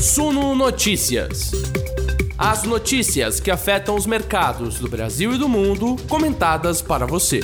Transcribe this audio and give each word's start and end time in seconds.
Suno 0.00 0.54
Notícias. 0.54 1.50
As 2.38 2.62
notícias 2.62 3.40
que 3.40 3.50
afetam 3.50 3.96
os 3.96 4.06
mercados 4.06 4.78
do 4.78 4.88
Brasil 4.88 5.34
e 5.34 5.38
do 5.38 5.48
mundo, 5.48 5.96
comentadas 6.08 6.80
para 6.80 7.04
você. 7.04 7.40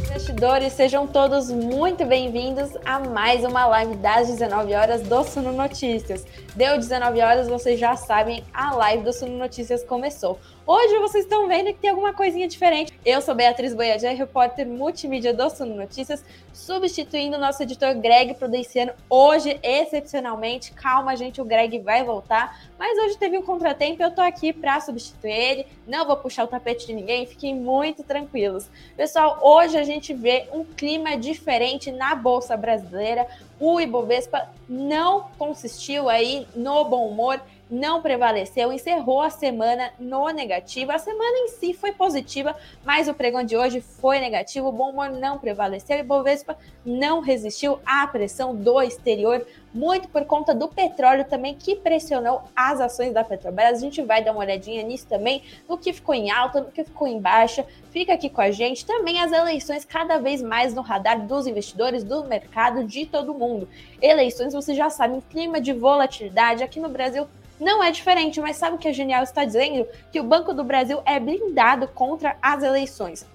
Investidores, 0.00 0.72
sejam 0.72 1.06
todos 1.06 1.48
muito 1.50 2.04
bem-vindos 2.04 2.70
a 2.84 2.98
mais 2.98 3.44
uma 3.44 3.66
live 3.66 3.94
das 3.96 4.26
19 4.26 4.74
horas 4.74 5.02
do 5.02 5.22
Suno 5.22 5.52
Notícias. 5.52 6.26
Deu 6.56 6.76
19 6.76 7.20
horas, 7.20 7.46
vocês 7.46 7.78
já 7.78 7.94
sabem, 7.94 8.42
a 8.52 8.74
live 8.74 9.04
do 9.04 9.12
Suno 9.12 9.38
Notícias 9.38 9.84
começou. 9.84 10.40
Hoje 10.66 10.98
vocês 10.98 11.24
estão 11.24 11.46
vendo 11.46 11.66
que 11.66 11.74
tem 11.74 11.90
alguma 11.90 12.14
coisinha 12.14 12.48
diferente. 12.48 12.90
Eu 13.04 13.20
sou 13.20 13.34
Beatriz 13.34 13.74
Boiadé, 13.74 14.14
repórter 14.14 14.66
multimídia 14.66 15.34
do 15.34 15.50
Suno 15.50 15.76
Notícias, 15.76 16.24
substituindo 16.54 17.36
o 17.36 17.40
nosso 17.40 17.62
editor 17.62 17.94
Greg 17.96 18.32
Prudenciano. 18.32 18.92
Hoje, 19.10 19.60
excepcionalmente, 19.62 20.72
calma, 20.72 21.14
gente, 21.16 21.38
o 21.38 21.44
Greg 21.44 21.78
vai 21.80 22.02
voltar, 22.02 22.58
mas 22.78 22.98
hoje 22.98 23.18
teve 23.18 23.36
um 23.36 23.42
contratempo 23.42 24.00
e 24.00 24.06
eu 24.06 24.10
tô 24.10 24.22
aqui 24.22 24.54
para 24.54 24.80
substituir 24.80 25.32
ele. 25.32 25.66
Não 25.86 26.06
vou 26.06 26.16
puxar 26.16 26.44
o 26.44 26.48
tapete 26.48 26.86
de 26.86 26.94
ninguém, 26.94 27.26
fiquem 27.26 27.54
muito 27.54 28.02
tranquilos. 28.02 28.66
Pessoal, 28.96 29.40
hoje 29.42 29.76
a 29.76 29.84
gente 29.84 30.14
vê 30.14 30.48
um 30.50 30.64
clima 30.64 31.14
diferente 31.14 31.92
na 31.92 32.14
Bolsa 32.14 32.56
Brasileira. 32.56 33.26
O 33.60 33.78
Ibovespa 33.78 34.48
não 34.66 35.28
consistiu 35.36 36.08
aí 36.08 36.46
no 36.56 36.86
bom 36.86 37.06
humor 37.06 37.38
não 37.70 38.02
prevaleceu, 38.02 38.72
encerrou 38.72 39.22
a 39.22 39.30
semana 39.30 39.92
no 39.98 40.28
negativo. 40.28 40.92
A 40.92 40.98
semana 40.98 41.38
em 41.38 41.48
si 41.48 41.72
foi 41.72 41.92
positiva, 41.92 42.54
mas 42.84 43.08
o 43.08 43.14
pregão 43.14 43.42
de 43.42 43.56
hoje 43.56 43.80
foi 43.80 44.20
negativo. 44.20 44.68
O 44.68 44.72
bom 44.72 44.90
humor 44.90 45.10
não 45.10 45.38
prevaleceu 45.38 45.98
e 45.98 46.02
Bovespa 46.02 46.56
não 46.84 47.20
resistiu 47.20 47.78
à 47.84 48.06
pressão 48.06 48.54
do 48.54 48.80
exterior, 48.82 49.46
muito 49.72 50.08
por 50.08 50.24
conta 50.24 50.54
do 50.54 50.68
petróleo 50.68 51.24
também 51.24 51.54
que 51.54 51.74
pressionou 51.74 52.42
as 52.54 52.80
ações 52.80 53.12
da 53.12 53.24
Petrobras. 53.24 53.78
A 53.78 53.80
gente 53.80 54.02
vai 54.02 54.22
dar 54.22 54.32
uma 54.32 54.40
olhadinha 54.40 54.82
nisso 54.82 55.06
também, 55.08 55.42
no 55.68 55.78
que 55.78 55.92
ficou 55.92 56.14
em 56.14 56.30
alta, 56.30 56.60
no 56.60 56.70
que 56.70 56.84
ficou 56.84 57.08
em 57.08 57.18
baixa. 57.18 57.66
Fica 57.90 58.12
aqui 58.12 58.28
com 58.28 58.40
a 58.40 58.50
gente. 58.50 58.84
Também 58.84 59.20
as 59.20 59.32
eleições 59.32 59.84
cada 59.84 60.18
vez 60.18 60.42
mais 60.42 60.74
no 60.74 60.82
radar 60.82 61.26
dos 61.26 61.46
investidores, 61.46 62.04
do 62.04 62.24
mercado, 62.24 62.84
de 62.84 63.06
todo 63.06 63.34
mundo. 63.34 63.68
Eleições, 64.00 64.52
vocês 64.52 64.76
já 64.76 64.90
sabem, 64.90 65.22
clima 65.30 65.60
de 65.60 65.72
volatilidade 65.72 66.62
aqui 66.62 66.78
no 66.78 66.88
Brasil 66.88 67.26
não 67.64 67.82
é 67.82 67.90
diferente, 67.90 68.40
mas 68.40 68.56
sabe 68.56 68.76
o 68.76 68.78
que 68.78 68.86
a 68.86 68.92
Genial 68.92 69.22
está 69.24 69.44
dizendo? 69.44 69.88
Que 70.12 70.20
o 70.20 70.24
Banco 70.24 70.52
do 70.52 70.62
Brasil 70.62 71.02
é 71.04 71.18
blindado 71.18 71.88
contra 71.88 72.36
as 72.40 72.62
eleições. 72.62 73.26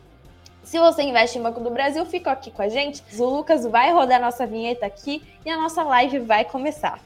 Se 0.64 0.80
você 0.80 1.02
investe 1.02 1.40
em 1.40 1.42
Banco 1.42 1.60
do 1.60 1.72
Brasil, 1.72 2.06
fica 2.06 2.32
aqui 2.32 2.52
com 2.52 2.62
a 2.62 2.70
gente. 2.70 3.04
O 3.18 3.26
Lucas 3.26 3.66
vai 3.66 3.92
rodar 3.92 4.22
nossa 4.22 4.46
vinheta 4.46 4.86
aqui 4.86 5.24
e 5.44 5.50
a 5.50 5.58
nossa 5.58 5.82
live 5.82 6.20
vai 6.20 6.46
começar. 6.46 7.00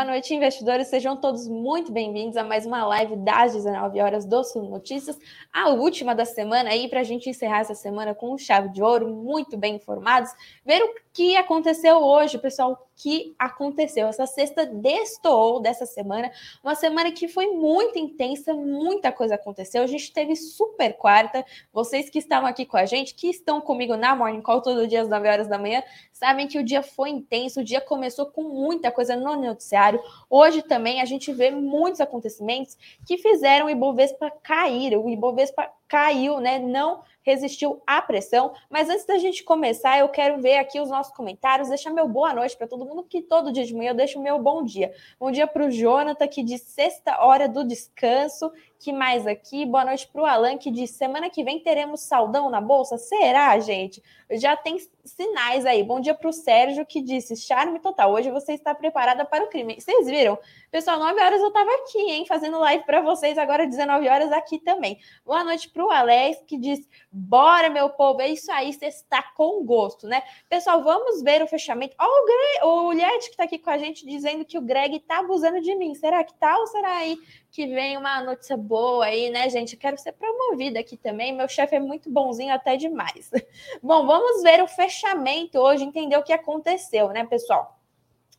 Boa 0.00 0.12
noite, 0.12 0.34
investidores. 0.34 0.88
Sejam 0.88 1.14
todos 1.14 1.46
muito 1.46 1.92
bem-vindos 1.92 2.34
a 2.38 2.42
mais 2.42 2.64
uma 2.64 2.86
live 2.86 3.16
das 3.16 3.52
19 3.52 4.00
horas 4.00 4.24
do 4.24 4.42
Sul 4.42 4.62
Notícias, 4.62 5.18
a 5.52 5.68
última 5.68 6.14
da 6.14 6.24
semana 6.24 6.70
aí, 6.70 6.88
para 6.88 7.00
a 7.00 7.04
gente 7.04 7.28
encerrar 7.28 7.58
essa 7.58 7.74
semana 7.74 8.14
com 8.14 8.38
chave 8.38 8.70
de 8.70 8.82
ouro, 8.82 9.14
muito 9.14 9.58
bem 9.58 9.76
informados, 9.76 10.30
ver 10.64 10.82
o 10.82 10.94
que 11.12 11.36
aconteceu 11.36 11.98
hoje, 11.98 12.38
pessoal, 12.38 12.89
que 13.02 13.34
aconteceu. 13.38 14.08
Essa 14.08 14.26
sexta 14.26 14.66
destoou 14.66 15.58
dessa 15.58 15.86
semana, 15.86 16.30
uma 16.62 16.74
semana 16.74 17.10
que 17.10 17.28
foi 17.28 17.46
muito 17.46 17.98
intensa, 17.98 18.52
muita 18.52 19.10
coisa 19.10 19.36
aconteceu. 19.36 19.82
A 19.82 19.86
gente 19.86 20.12
teve 20.12 20.36
super 20.36 20.92
quarta. 20.98 21.42
Vocês 21.72 22.10
que 22.10 22.18
estavam 22.18 22.46
aqui 22.46 22.66
com 22.66 22.76
a 22.76 22.84
gente, 22.84 23.14
que 23.14 23.28
estão 23.28 23.58
comigo 23.58 23.96
na 23.96 24.14
Morning 24.14 24.42
Call 24.42 24.60
todo 24.60 24.86
dia 24.86 25.00
às 25.00 25.08
9 25.08 25.28
horas 25.28 25.48
da 25.48 25.58
manhã, 25.58 25.82
sabem 26.12 26.46
que 26.46 26.58
o 26.58 26.64
dia 26.64 26.82
foi 26.82 27.08
intenso, 27.08 27.60
o 27.60 27.64
dia 27.64 27.80
começou 27.80 28.26
com 28.26 28.42
muita 28.42 28.90
coisa 28.90 29.16
no 29.16 29.34
noticiário. 29.34 29.98
Hoje 30.28 30.60
também 30.60 31.00
a 31.00 31.06
gente 31.06 31.32
vê 31.32 31.50
muitos 31.50 32.02
acontecimentos 32.02 32.76
que 33.06 33.16
fizeram 33.16 33.66
o 33.66 33.70
Ibovespa 33.70 34.30
cair. 34.42 34.94
O 34.98 35.08
Ibovespa 35.08 35.70
caiu, 35.90 36.38
né? 36.38 36.60
Não 36.60 37.02
resistiu 37.22 37.82
à 37.84 38.00
pressão. 38.00 38.54
Mas 38.70 38.88
antes 38.88 39.04
da 39.04 39.18
gente 39.18 39.42
começar, 39.42 39.98
eu 39.98 40.08
quero 40.08 40.40
ver 40.40 40.58
aqui 40.58 40.80
os 40.80 40.88
nossos 40.88 41.12
comentários, 41.12 41.68
deixar 41.68 41.90
meu 41.90 42.08
boa 42.08 42.32
noite 42.32 42.56
para 42.56 42.68
todo 42.68 42.86
mundo, 42.86 43.02
que 43.02 43.20
todo 43.20 43.52
dia 43.52 43.64
de 43.66 43.74
manhã 43.74 43.90
eu 43.90 43.96
deixo 43.96 44.20
meu 44.20 44.38
bom 44.38 44.64
dia. 44.64 44.92
Bom 45.18 45.32
dia 45.32 45.48
para 45.48 45.66
o 45.66 45.70
Jonathan, 45.70 46.28
que 46.28 46.44
diz 46.44 46.62
sexta 46.62 47.20
hora 47.20 47.48
do 47.48 47.64
descanso. 47.64 48.52
Que 48.80 48.94
mais 48.94 49.26
aqui? 49.26 49.66
Boa 49.66 49.84
noite 49.84 50.08
para 50.08 50.22
o 50.22 50.24
Alan, 50.24 50.56
que 50.56 50.70
diz 50.70 50.92
semana 50.92 51.28
que 51.28 51.44
vem 51.44 51.60
teremos 51.60 52.00
saldão 52.00 52.48
na 52.48 52.62
bolsa? 52.62 52.96
Será, 52.96 53.58
gente? 53.58 54.02
Já 54.30 54.56
tem 54.56 54.78
sinais 55.04 55.66
aí. 55.66 55.82
Bom 55.82 56.00
dia 56.00 56.14
para 56.14 56.30
o 56.30 56.32
Sérgio, 56.32 56.86
que 56.86 57.02
disse 57.02 57.36
charme 57.36 57.78
total. 57.78 58.10
Hoje 58.10 58.30
você 58.30 58.54
está 58.54 58.74
preparada 58.74 59.22
para 59.26 59.44
o 59.44 59.48
crime. 59.48 59.78
Vocês 59.78 60.06
viram? 60.06 60.38
Pessoal, 60.70 60.98
9 60.98 61.20
horas 61.20 61.40
eu 61.42 61.48
estava 61.48 61.70
aqui, 61.82 61.98
hein, 61.98 62.24
fazendo 62.26 62.58
live 62.58 62.84
para 62.84 63.02
vocês, 63.02 63.36
agora 63.36 63.66
19 63.66 64.08
horas 64.08 64.32
aqui 64.32 64.58
também. 64.58 64.98
Boa 65.26 65.44
noite 65.44 65.68
para 65.68 65.84
o 65.84 65.90
Alex, 65.90 66.42
que 66.46 66.56
diz 66.56 66.88
bora, 67.12 67.68
meu 67.68 67.90
povo, 67.90 68.22
é 68.22 68.28
isso 68.28 68.50
aí, 68.52 68.72
você 68.72 68.86
está 68.86 69.22
com 69.36 69.62
gosto, 69.64 70.06
né? 70.06 70.22
Pessoal, 70.48 70.82
vamos 70.82 71.22
ver 71.22 71.42
o 71.42 71.46
fechamento. 71.46 71.94
Ó, 71.98 72.04
o, 72.06 72.24
Gre 72.24 72.66
o 72.66 72.92
Liette 72.92 73.26
que 73.26 73.34
está 73.34 73.44
aqui 73.44 73.58
com 73.58 73.68
a 73.68 73.76
gente 73.76 74.06
dizendo 74.06 74.44
que 74.44 74.56
o 74.56 74.62
Greg 74.62 74.96
está 74.96 75.18
abusando 75.18 75.60
de 75.60 75.74
mim. 75.74 75.94
Será 75.94 76.24
que 76.24 76.32
tá 76.34 76.56
ou 76.56 76.66
será 76.66 76.98
aí 76.98 77.18
que 77.50 77.66
vem 77.66 77.96
uma 77.96 78.22
notícia 78.22 78.56
boa 78.70 79.04
aí, 79.04 79.30
né, 79.30 79.48
gente? 79.48 79.74
Eu 79.74 79.80
quero 79.80 79.98
ser 79.98 80.12
promovida 80.12 80.78
aqui 80.78 80.96
também. 80.96 81.34
Meu 81.34 81.48
chefe 81.48 81.74
é 81.74 81.80
muito 81.80 82.08
bonzinho 82.08 82.54
até 82.54 82.76
demais. 82.76 83.28
Bom, 83.82 84.06
vamos 84.06 84.44
ver 84.44 84.62
o 84.62 84.68
fechamento 84.68 85.58
hoje, 85.58 85.82
entender 85.82 86.16
o 86.16 86.22
que 86.22 86.32
aconteceu, 86.32 87.08
né, 87.08 87.26
pessoal? 87.26 87.76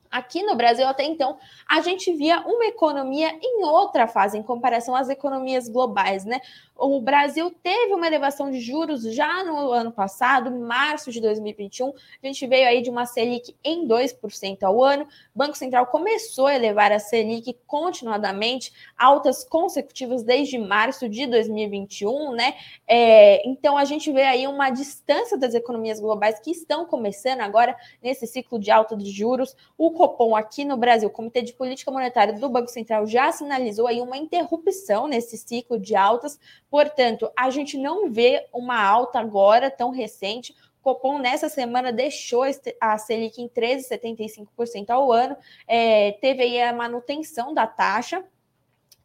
Aqui 0.10 0.42
no 0.44 0.56
Brasil, 0.56 0.88
até 0.88 1.04
então, 1.04 1.38
a 1.68 1.82
gente 1.82 2.14
via 2.14 2.40
uma 2.42 2.66
economia 2.66 3.38
em 3.42 3.66
outra 3.66 4.08
fase 4.08 4.38
em 4.38 4.44
comparação 4.44 4.96
às 4.96 5.10
economias 5.10 5.68
globais, 5.68 6.24
né? 6.24 6.40
O 6.84 7.00
Brasil 7.00 7.52
teve 7.62 7.94
uma 7.94 8.08
elevação 8.08 8.50
de 8.50 8.60
juros 8.60 9.04
já 9.14 9.44
no 9.44 9.72
ano 9.72 9.92
passado, 9.92 10.50
março 10.50 11.12
de 11.12 11.22
2021. 11.22 11.90
A 12.24 12.26
gente 12.26 12.48
veio 12.48 12.68
aí 12.68 12.82
de 12.82 12.90
uma 12.90 13.06
Selic 13.06 13.56
em 13.64 13.88
2% 13.88 14.64
ao 14.64 14.84
ano. 14.84 15.04
O 15.04 15.38
Banco 15.38 15.56
Central 15.56 15.86
começou 15.86 16.48
a 16.48 16.56
elevar 16.56 16.92
a 16.92 16.98
Selic 16.98 17.56
continuadamente, 17.68 18.74
altas 18.98 19.44
consecutivas 19.44 20.24
desde 20.24 20.58
março 20.58 21.08
de 21.08 21.28
2021, 21.28 22.32
né? 22.32 22.56
É, 22.88 23.48
então 23.48 23.78
a 23.78 23.86
gente 23.86 24.12
vê 24.12 24.24
aí 24.24 24.48
uma 24.48 24.72
distância 24.72 25.38
das 25.38 25.54
economias 25.54 26.00
globais 26.00 26.40
que 26.40 26.50
estão 26.50 26.84
começando 26.84 27.42
agora 27.42 27.78
nesse 28.02 28.26
ciclo 28.26 28.58
de 28.58 28.72
alta 28.72 28.98
de 28.98 29.12
juros. 29.12 29.56
O 29.78 29.92
Copom 29.92 30.36
aqui 30.36 30.66
no 30.66 30.78
Brasil, 30.78 31.10
o 31.10 31.12
Comitê 31.12 31.44
de 31.44 31.54
Política 31.54 31.92
Monetária 31.92 32.34
do 32.34 32.50
Banco 32.50 32.70
Central, 32.70 33.06
já 33.06 33.32
sinalizou 33.32 33.86
aí 33.86 34.02
uma 34.02 34.18
interrupção 34.18 35.08
nesse 35.08 35.38
ciclo 35.38 35.78
de 35.78 35.96
altas 35.96 36.40
Portanto, 36.72 37.30
a 37.38 37.50
gente 37.50 37.78
não 37.78 38.10
vê 38.10 38.48
uma 38.54 38.82
alta 38.82 39.20
agora 39.20 39.70
tão 39.70 39.92
recente. 39.92 40.56
Copom 40.82 41.20
nessa 41.20 41.50
semana 41.50 41.92
deixou 41.92 42.44
a 42.80 42.98
Selic 42.98 43.42
em 43.42 43.50
13,75% 43.50 44.90
ao 44.90 45.12
ano, 45.12 45.36
é, 45.68 46.14
teve 46.14 46.42
aí 46.42 46.62
a 46.62 46.74
manutenção 46.74 47.54
da 47.54 47.68
taxa 47.68 48.24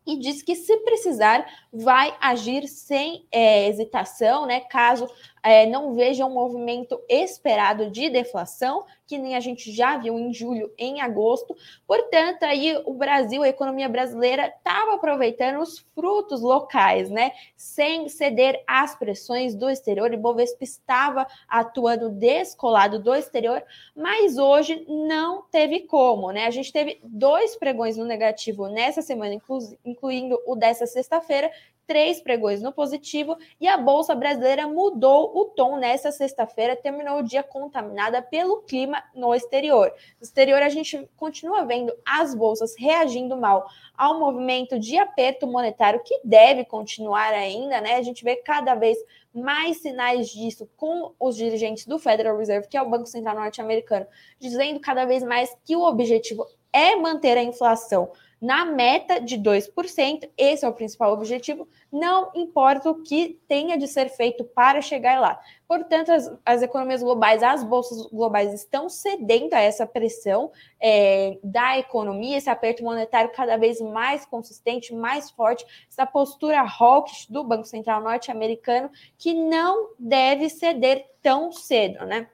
e 0.06 0.16
diz 0.16 0.40
que 0.40 0.54
se 0.54 0.76
precisar 0.78 1.44
vai 1.72 2.16
agir 2.20 2.68
sem 2.68 3.26
é, 3.32 3.68
hesitação, 3.68 4.46
né? 4.46 4.60
Caso 4.60 5.10
é, 5.42 5.66
não 5.66 5.94
veja 5.94 6.24
um 6.24 6.32
movimento 6.32 7.02
esperado 7.08 7.90
de 7.90 8.08
deflação, 8.08 8.86
que 9.06 9.18
nem 9.18 9.36
a 9.36 9.40
gente 9.40 9.72
já 9.72 9.96
viu 9.96 10.18
em 10.18 10.34
julho, 10.34 10.72
em 10.76 11.00
agosto. 11.00 11.56
Portanto, 11.86 12.42
aí 12.42 12.76
o 12.84 12.94
Brasil, 12.94 13.42
a 13.42 13.48
economia 13.48 13.88
brasileira, 13.88 14.48
estava 14.48 14.94
aproveitando 14.94 15.60
os 15.60 15.78
frutos 15.94 16.40
locais, 16.40 17.08
né? 17.08 17.32
Sem 17.56 18.08
ceder 18.08 18.62
às 18.66 18.94
pressões 18.96 19.54
do 19.54 19.70
exterior. 19.70 20.12
E 20.12 20.16
Bovespa 20.16 20.64
estava 20.64 21.26
atuando 21.48 22.10
descolado 22.10 22.98
do 22.98 23.14
exterior, 23.14 23.62
mas 23.94 24.38
hoje 24.38 24.84
não 24.88 25.42
teve 25.50 25.80
como, 25.80 26.32
né? 26.32 26.46
A 26.46 26.50
gente 26.50 26.72
teve 26.72 27.00
dois 27.04 27.54
pregões 27.56 27.96
no 27.96 28.04
negativo 28.04 28.68
nessa 28.68 29.02
semana, 29.02 29.34
inclu 29.34 29.58
incluindo 29.84 30.38
o 30.46 30.56
dessa 30.56 30.86
sexta-feira, 30.86 31.50
três 31.86 32.20
pregões 32.20 32.60
no 32.60 32.72
positivo 32.72 33.36
e 33.60 33.68
a 33.68 33.76
Bolsa 33.76 34.14
Brasileira 34.14 34.66
mudou 34.66 35.36
o 35.36 35.44
tom 35.46 35.78
nessa 35.78 36.10
sexta-feira, 36.10 36.76
terminou 36.76 37.18
o 37.18 37.22
dia 37.22 37.42
contaminada 37.42 38.20
pelo 38.20 38.62
clima 38.62 39.02
no 39.14 39.34
exterior. 39.34 39.92
No 40.20 40.24
exterior, 40.24 40.62
a 40.62 40.68
gente 40.68 41.08
continua 41.16 41.64
vendo 41.64 41.92
as 42.04 42.34
bolsas 42.34 42.74
reagindo 42.76 43.36
mal 43.36 43.66
ao 43.96 44.18
movimento 44.18 44.78
de 44.78 44.98
aperto 44.98 45.46
monetário 45.46 46.02
que 46.04 46.20
deve 46.24 46.64
continuar 46.64 47.32
ainda, 47.32 47.80
né? 47.80 47.94
A 47.94 48.02
gente 48.02 48.24
vê 48.24 48.36
cada 48.36 48.74
vez 48.74 48.98
mais 49.32 49.82
sinais 49.82 50.28
disso 50.28 50.68
com 50.76 51.12
os 51.20 51.36
dirigentes 51.36 51.86
do 51.86 51.98
Federal 51.98 52.36
Reserve, 52.36 52.68
que 52.68 52.76
é 52.76 52.82
o 52.82 52.88
Banco 52.88 53.06
Central 53.06 53.36
norte-americano, 53.36 54.06
dizendo 54.38 54.80
cada 54.80 55.04
vez 55.04 55.22
mais 55.22 55.56
que 55.64 55.76
o 55.76 55.82
objetivo 55.82 56.46
é 56.72 56.96
manter 56.96 57.38
a 57.38 57.42
inflação 57.42 58.10
na 58.40 58.64
meta 58.64 59.20
de 59.20 59.36
2%. 59.38 60.28
Esse 60.36 60.64
é 60.64 60.68
o 60.68 60.72
principal 60.72 61.12
objetivo, 61.12 61.68
não 61.90 62.30
importa 62.34 62.90
o 62.90 63.02
que 63.02 63.40
tenha 63.48 63.78
de 63.78 63.88
ser 63.88 64.08
feito 64.08 64.44
para 64.44 64.80
chegar 64.80 65.20
lá. 65.20 65.40
Portanto, 65.66 66.12
as, 66.12 66.32
as 66.44 66.62
economias 66.62 67.02
globais, 67.02 67.42
as 67.42 67.64
bolsas 67.64 68.06
globais 68.06 68.52
estão 68.52 68.88
cedendo 68.88 69.54
a 69.54 69.60
essa 69.60 69.86
pressão 69.86 70.52
é, 70.80 71.38
da 71.42 71.78
economia, 71.78 72.36
esse 72.36 72.50
aperto 72.50 72.84
monetário 72.84 73.32
cada 73.32 73.56
vez 73.56 73.80
mais 73.80 74.24
consistente, 74.24 74.94
mais 74.94 75.30
forte, 75.30 75.66
essa 75.90 76.06
postura 76.06 76.60
hawkish 76.60 77.26
do 77.28 77.42
Banco 77.42 77.64
Central 77.64 78.00
norte-americano 78.02 78.90
que 79.18 79.34
não 79.34 79.90
deve 79.98 80.48
ceder 80.48 81.06
tão 81.22 81.50
cedo, 81.50 82.04
né? 82.06 82.28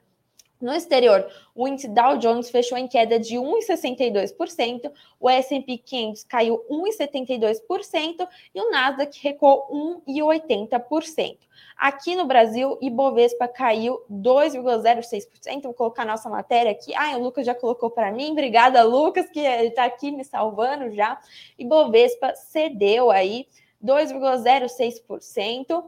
No 0.62 0.72
exterior, 0.72 1.28
o 1.56 1.66
índice 1.66 1.88
Dow 1.88 2.16
Jones 2.18 2.48
fechou 2.48 2.78
em 2.78 2.86
queda 2.86 3.18
de 3.18 3.34
1,62%, 3.34 4.92
o 5.18 5.28
S&P 5.28 5.76
500 5.76 6.22
caiu 6.22 6.64
1,72% 6.70 8.28
e 8.54 8.60
o 8.60 8.70
Nasdaq 8.70 9.18
recuou 9.20 9.66
1,80%. 10.06 11.38
Aqui 11.76 12.14
no 12.14 12.26
Brasil, 12.26 12.78
Ibovespa 12.80 13.48
caiu 13.48 14.04
2,06%. 14.08 15.62
Vou 15.62 15.74
colocar 15.74 16.04
nossa 16.04 16.30
matéria 16.30 16.70
aqui. 16.70 16.94
Ah, 16.94 17.16
o 17.16 17.22
Lucas 17.24 17.44
já 17.44 17.56
colocou 17.56 17.90
para 17.90 18.12
mim. 18.12 18.30
Obrigada, 18.30 18.84
Lucas, 18.84 19.28
que 19.30 19.40
está 19.40 19.84
aqui 19.84 20.12
me 20.12 20.24
salvando 20.24 20.94
já. 20.94 21.18
Ibovespa 21.58 22.36
cedeu 22.36 23.10
aí 23.10 23.48
2,06% 23.84 25.82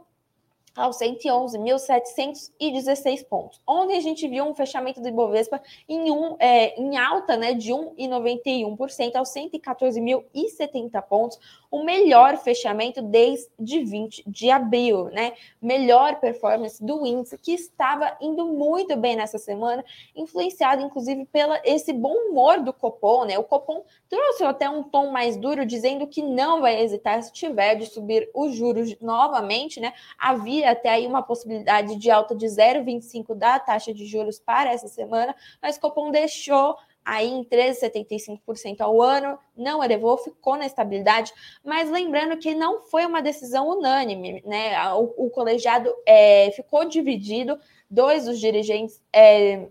aos 0.76 0.98
111.716 0.98 3.26
pontos. 3.26 3.60
Ontem 3.66 3.96
a 3.96 4.00
gente 4.00 4.28
viu 4.28 4.44
um 4.44 4.54
fechamento 4.54 5.00
do 5.00 5.08
Ibovespa 5.08 5.60
em, 5.88 6.10
um, 6.10 6.36
é, 6.38 6.78
em 6.80 6.96
alta 6.96 7.36
né, 7.36 7.54
de 7.54 7.70
1,91% 7.70 9.16
aos 9.16 9.30
114.070 9.30 11.02
pontos, 11.02 11.40
o 11.74 11.82
melhor 11.82 12.36
fechamento 12.36 13.02
desde 13.02 13.82
20 13.82 14.22
de 14.28 14.48
abril, 14.48 15.06
né? 15.06 15.32
Melhor 15.60 16.20
performance 16.20 16.80
do 16.80 17.04
índice 17.04 17.36
que 17.36 17.52
estava 17.52 18.16
indo 18.20 18.46
muito 18.46 18.96
bem 18.96 19.16
nessa 19.16 19.38
semana, 19.38 19.84
influenciado 20.14 20.84
inclusive 20.84 21.24
pela 21.24 21.60
esse 21.64 21.92
bom 21.92 22.14
humor 22.14 22.60
do 22.60 22.72
Copom, 22.72 23.24
né? 23.24 23.36
O 23.40 23.42
Copom 23.42 23.82
trouxe 24.08 24.44
até 24.44 24.70
um 24.70 24.84
tom 24.84 25.10
mais 25.10 25.36
duro 25.36 25.66
dizendo 25.66 26.06
que 26.06 26.22
não 26.22 26.60
vai 26.60 26.80
hesitar 26.80 27.20
se 27.24 27.32
tiver 27.32 27.74
de 27.74 27.86
subir 27.86 28.30
os 28.32 28.54
juros 28.54 28.96
novamente, 29.00 29.80
né? 29.80 29.92
Havia 30.16 30.70
até 30.70 30.90
aí 30.90 31.08
uma 31.08 31.24
possibilidade 31.24 31.96
de 31.96 32.08
alta 32.08 32.36
de 32.36 32.46
0,25 32.46 33.34
da 33.34 33.58
taxa 33.58 33.92
de 33.92 34.06
juros 34.06 34.38
para 34.38 34.72
essa 34.72 34.86
semana, 34.86 35.34
mas 35.60 35.76
Copom 35.76 36.12
deixou 36.12 36.76
aí 37.04 37.28
em 37.28 37.44
13,75% 37.44 38.80
ao 38.80 39.02
ano, 39.02 39.38
não 39.56 39.84
elevou, 39.84 40.16
ficou 40.16 40.56
na 40.56 40.66
estabilidade, 40.66 41.32
mas 41.62 41.90
lembrando 41.90 42.38
que 42.38 42.54
não 42.54 42.82
foi 42.86 43.04
uma 43.04 43.20
decisão 43.20 43.68
unânime, 43.68 44.42
né? 44.46 44.92
O, 44.94 45.26
o 45.26 45.30
colegiado 45.30 45.92
é, 46.06 46.50
ficou 46.52 46.84
dividido, 46.84 47.58
dois 47.90 48.24
dos 48.24 48.40
dirigentes 48.40 49.02
é, 49.12 49.68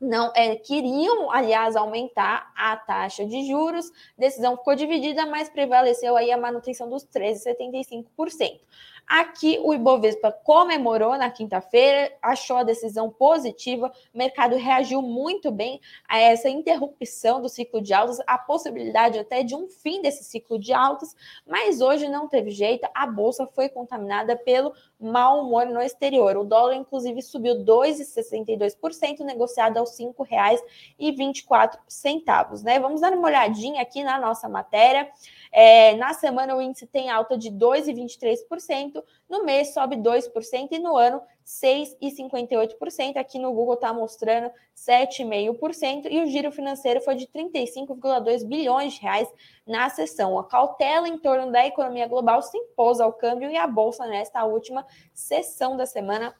não 0.00 0.32
é, 0.34 0.56
queriam, 0.56 1.30
aliás, 1.30 1.76
aumentar 1.76 2.50
a 2.56 2.74
taxa 2.76 3.26
de 3.26 3.46
juros, 3.46 3.92
decisão 4.16 4.56
ficou 4.56 4.74
dividida, 4.74 5.26
mas 5.26 5.50
prevaleceu 5.50 6.16
aí 6.16 6.32
a 6.32 6.38
manutenção 6.38 6.88
dos 6.88 7.04
13,75%. 7.04 8.60
Aqui 9.10 9.58
o 9.60 9.74
Ibovespa 9.74 10.30
comemorou 10.30 11.18
na 11.18 11.28
quinta-feira, 11.32 12.16
achou 12.22 12.58
a 12.58 12.62
decisão 12.62 13.10
positiva, 13.10 13.92
o 14.14 14.16
mercado 14.16 14.54
reagiu 14.54 15.02
muito 15.02 15.50
bem 15.50 15.80
a 16.08 16.20
essa 16.20 16.48
interrupção 16.48 17.42
do 17.42 17.48
ciclo 17.48 17.82
de 17.82 17.92
altas, 17.92 18.20
a 18.24 18.38
possibilidade 18.38 19.18
até 19.18 19.42
de 19.42 19.56
um 19.56 19.68
fim 19.68 20.00
desse 20.00 20.22
ciclo 20.22 20.60
de 20.60 20.72
altas, 20.72 21.16
mas 21.44 21.80
hoje 21.80 22.08
não 22.08 22.28
teve 22.28 22.52
jeito, 22.52 22.88
a 22.94 23.04
bolsa 23.04 23.48
foi 23.48 23.68
contaminada 23.68 24.36
pelo 24.36 24.72
mau 25.00 25.42
humor 25.42 25.66
no 25.66 25.80
exterior. 25.80 26.36
O 26.36 26.44
dólar, 26.44 26.74
inclusive, 26.74 27.22
subiu 27.22 27.64
2,62%, 27.64 29.20
negociado 29.20 29.78
aos 29.78 29.98
R$ 29.98 30.04
5,24. 30.06 32.62
Né? 32.62 32.78
Vamos 32.78 33.00
dar 33.00 33.12
uma 33.12 33.26
olhadinha 33.26 33.80
aqui 33.80 34.04
na 34.04 34.20
nossa 34.20 34.46
matéria. 34.48 35.08
É, 35.50 35.96
na 35.96 36.12
semana, 36.12 36.54
o 36.54 36.60
índice 36.60 36.86
tem 36.86 37.08
alta 37.10 37.38
de 37.38 37.50
2,23%, 37.50 39.02
no 39.28 39.44
mês 39.44 39.72
sobe 39.72 39.96
2% 39.96 40.68
e 40.72 40.78
no 40.78 40.96
ano 40.96 41.22
6,58%. 41.50 43.16
Aqui 43.16 43.38
no 43.38 43.52
Google 43.52 43.74
está 43.74 43.92
mostrando 43.92 44.52
7,5%, 44.76 46.06
e 46.08 46.22
o 46.22 46.26
giro 46.26 46.52
financeiro 46.52 47.00
foi 47.00 47.16
de 47.16 47.26
35,2 47.26 48.46
bilhões 48.46 48.94
de 48.94 49.00
reais 49.00 49.28
na 49.66 49.90
sessão. 49.90 50.38
A 50.38 50.44
cautela 50.44 51.08
em 51.08 51.18
torno 51.18 51.50
da 51.50 51.66
economia 51.66 52.06
global 52.06 52.40
se 52.40 52.56
impôs 52.56 53.00
ao 53.00 53.12
câmbio 53.12 53.50
e 53.50 53.56
a 53.56 53.66
bolsa 53.66 54.06
nesta 54.06 54.44
última 54.44 54.86
sessão 55.12 55.76
da 55.76 55.86
semana 55.86 56.34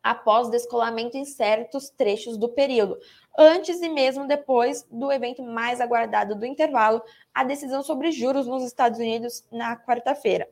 após 0.00 0.48
descolamento 0.48 1.16
em 1.16 1.24
certos 1.24 1.90
trechos 1.90 2.36
do 2.36 2.48
período, 2.48 2.98
antes 3.36 3.82
e 3.82 3.88
mesmo 3.88 4.26
depois 4.26 4.86
do 4.90 5.10
evento 5.10 5.42
mais 5.42 5.80
aguardado 5.80 6.36
do 6.36 6.46
intervalo, 6.46 7.02
a 7.34 7.42
decisão 7.42 7.82
sobre 7.82 8.12
juros 8.12 8.46
nos 8.46 8.62
Estados 8.62 9.00
Unidos 9.00 9.44
na 9.50 9.76
quarta-feira. 9.76 10.48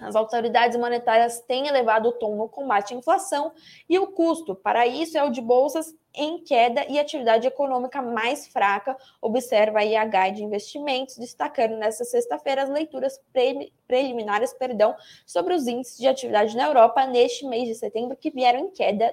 As 0.00 0.16
autoridades 0.16 0.78
monetárias 0.78 1.40
têm 1.40 1.66
elevado 1.66 2.08
o 2.08 2.12
tom 2.12 2.36
no 2.36 2.48
combate 2.48 2.94
à 2.94 2.96
inflação 2.96 3.52
e 3.88 3.98
o 3.98 4.08
custo 4.08 4.54
para 4.54 4.86
isso 4.86 5.18
é 5.18 5.22
o 5.22 5.30
de 5.30 5.40
bolsas 5.40 5.94
em 6.14 6.42
queda 6.42 6.84
e 6.88 6.98
atividade 6.98 7.46
econômica 7.46 8.02
mais 8.02 8.46
fraca, 8.48 8.96
observa 9.20 9.80
a 9.80 9.84
IH 9.84 10.30
de 10.30 10.42
investimentos, 10.42 11.16
destacando 11.16 11.76
nesta 11.76 12.04
sexta-feira 12.04 12.62
as 12.62 12.70
leituras 12.70 13.20
pre 13.32 13.72
preliminares 13.90 14.54
perdão, 14.54 14.94
sobre 15.26 15.52
os 15.52 15.66
índices 15.66 15.98
de 15.98 16.06
atividade 16.06 16.56
na 16.56 16.68
Europa 16.68 17.04
neste 17.06 17.44
mês 17.44 17.66
de 17.66 17.74
setembro, 17.74 18.16
que 18.16 18.30
vieram 18.30 18.60
em 18.60 18.70
queda. 18.70 19.12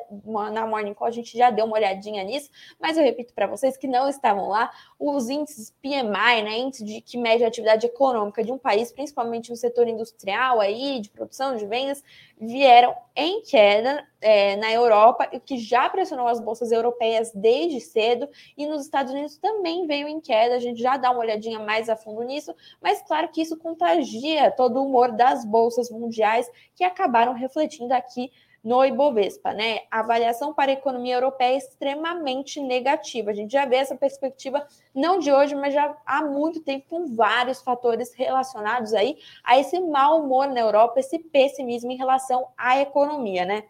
Na 0.51 0.67
Morning 0.67 0.93
Call 0.93 1.07
a 1.07 1.11
gente 1.11 1.35
já 1.35 1.49
deu 1.49 1.65
uma 1.65 1.75
olhadinha 1.75 2.23
nisso, 2.23 2.51
mas 2.79 2.95
eu 2.95 3.03
repito 3.03 3.33
para 3.33 3.47
vocês 3.47 3.75
que 3.75 3.87
não 3.87 4.07
estavam 4.07 4.49
lá, 4.49 4.69
os 4.99 5.29
índices 5.29 5.73
PMI, 5.81 6.43
né, 6.43 6.59
índice 6.59 6.83
de, 6.83 7.01
que 7.01 7.17
mede 7.17 7.43
a 7.43 7.47
atividade 7.47 7.87
econômica 7.87 8.43
de 8.43 8.51
um 8.51 8.57
país, 8.59 8.91
principalmente 8.91 9.49
no 9.49 9.55
setor 9.55 9.87
industrial 9.87 10.59
aí, 10.59 10.99
de 10.99 11.09
produção, 11.09 11.55
de 11.55 11.65
vendas, 11.65 12.03
vieram 12.39 12.95
em 13.15 13.41
queda 13.41 14.05
é, 14.21 14.55
na 14.57 14.71
Europa, 14.71 15.27
o 15.33 15.39
que 15.39 15.57
já 15.57 15.89
pressionou 15.89 16.27
as 16.27 16.39
bolsas 16.39 16.71
europeias 16.71 17.31
desde 17.33 17.81
cedo, 17.81 18.29
e 18.55 18.67
nos 18.67 18.83
Estados 18.83 19.11
Unidos 19.11 19.37
também 19.37 19.87
veio 19.87 20.07
em 20.07 20.21
queda. 20.21 20.55
A 20.55 20.59
gente 20.59 20.81
já 20.81 20.97
dá 20.97 21.11
uma 21.11 21.21
olhadinha 21.21 21.59
mais 21.59 21.89
a 21.89 21.95
fundo 21.95 22.21
nisso, 22.21 22.53
mas 22.81 23.01
claro 23.01 23.29
que 23.29 23.41
isso 23.41 23.57
contagia 23.57 24.51
todo 24.51 24.77
o 24.77 24.85
humor 24.85 25.11
das 25.11 25.43
bolsas 25.43 25.89
mundiais 25.89 26.49
que 26.75 26.83
acabaram 26.83 27.33
refletindo 27.33 27.93
aqui 27.93 28.31
no 28.67 28.83
Ibovespa, 28.83 29.53
né? 29.53 29.83
A 29.89 30.01
avaliação 30.01 30.53
para 30.53 30.69
a 30.69 30.73
economia 30.73 31.15
europeia 31.15 31.53
é 31.53 31.57
extremamente 31.57 32.59
negativa. 32.59 33.31
A 33.31 33.33
gente 33.33 33.53
já 33.53 33.65
vê 33.65 33.77
essa 33.77 33.95
perspectiva 33.95 34.67
não 34.93 35.19
de 35.19 35.31
hoje, 35.31 35.55
mas 35.55 35.73
já 35.73 35.95
há 36.05 36.21
muito 36.21 36.61
tempo 36.61 36.85
com 36.89 37.15
vários 37.15 37.61
fatores 37.61 38.13
relacionados 38.13 38.93
aí 38.93 39.19
a 39.41 39.57
esse 39.57 39.79
mau 39.79 40.21
humor 40.21 40.49
na 40.49 40.59
Europa, 40.59 40.99
esse 40.99 41.17
pessimismo 41.17 41.93
em 41.93 41.95
relação 41.95 42.45
à 42.57 42.77
economia, 42.81 43.45
né? 43.45 43.63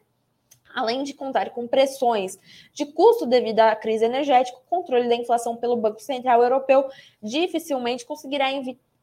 além 0.74 1.04
de 1.04 1.14
contar 1.14 1.52
com 1.52 1.68
pressões 1.68 2.38
de 2.74 2.86
custo 2.86 3.26
devido 3.26 3.60
à 3.60 3.76
crise 3.76 4.06
energética, 4.06 4.58
o 4.58 4.70
controle 4.70 5.08
da 5.08 5.16
inflação 5.16 5.56
pelo 5.58 5.76
Banco 5.76 6.00
Central 6.00 6.42
Europeu 6.42 6.88
dificilmente 7.22 8.06
conseguirá 8.06 8.52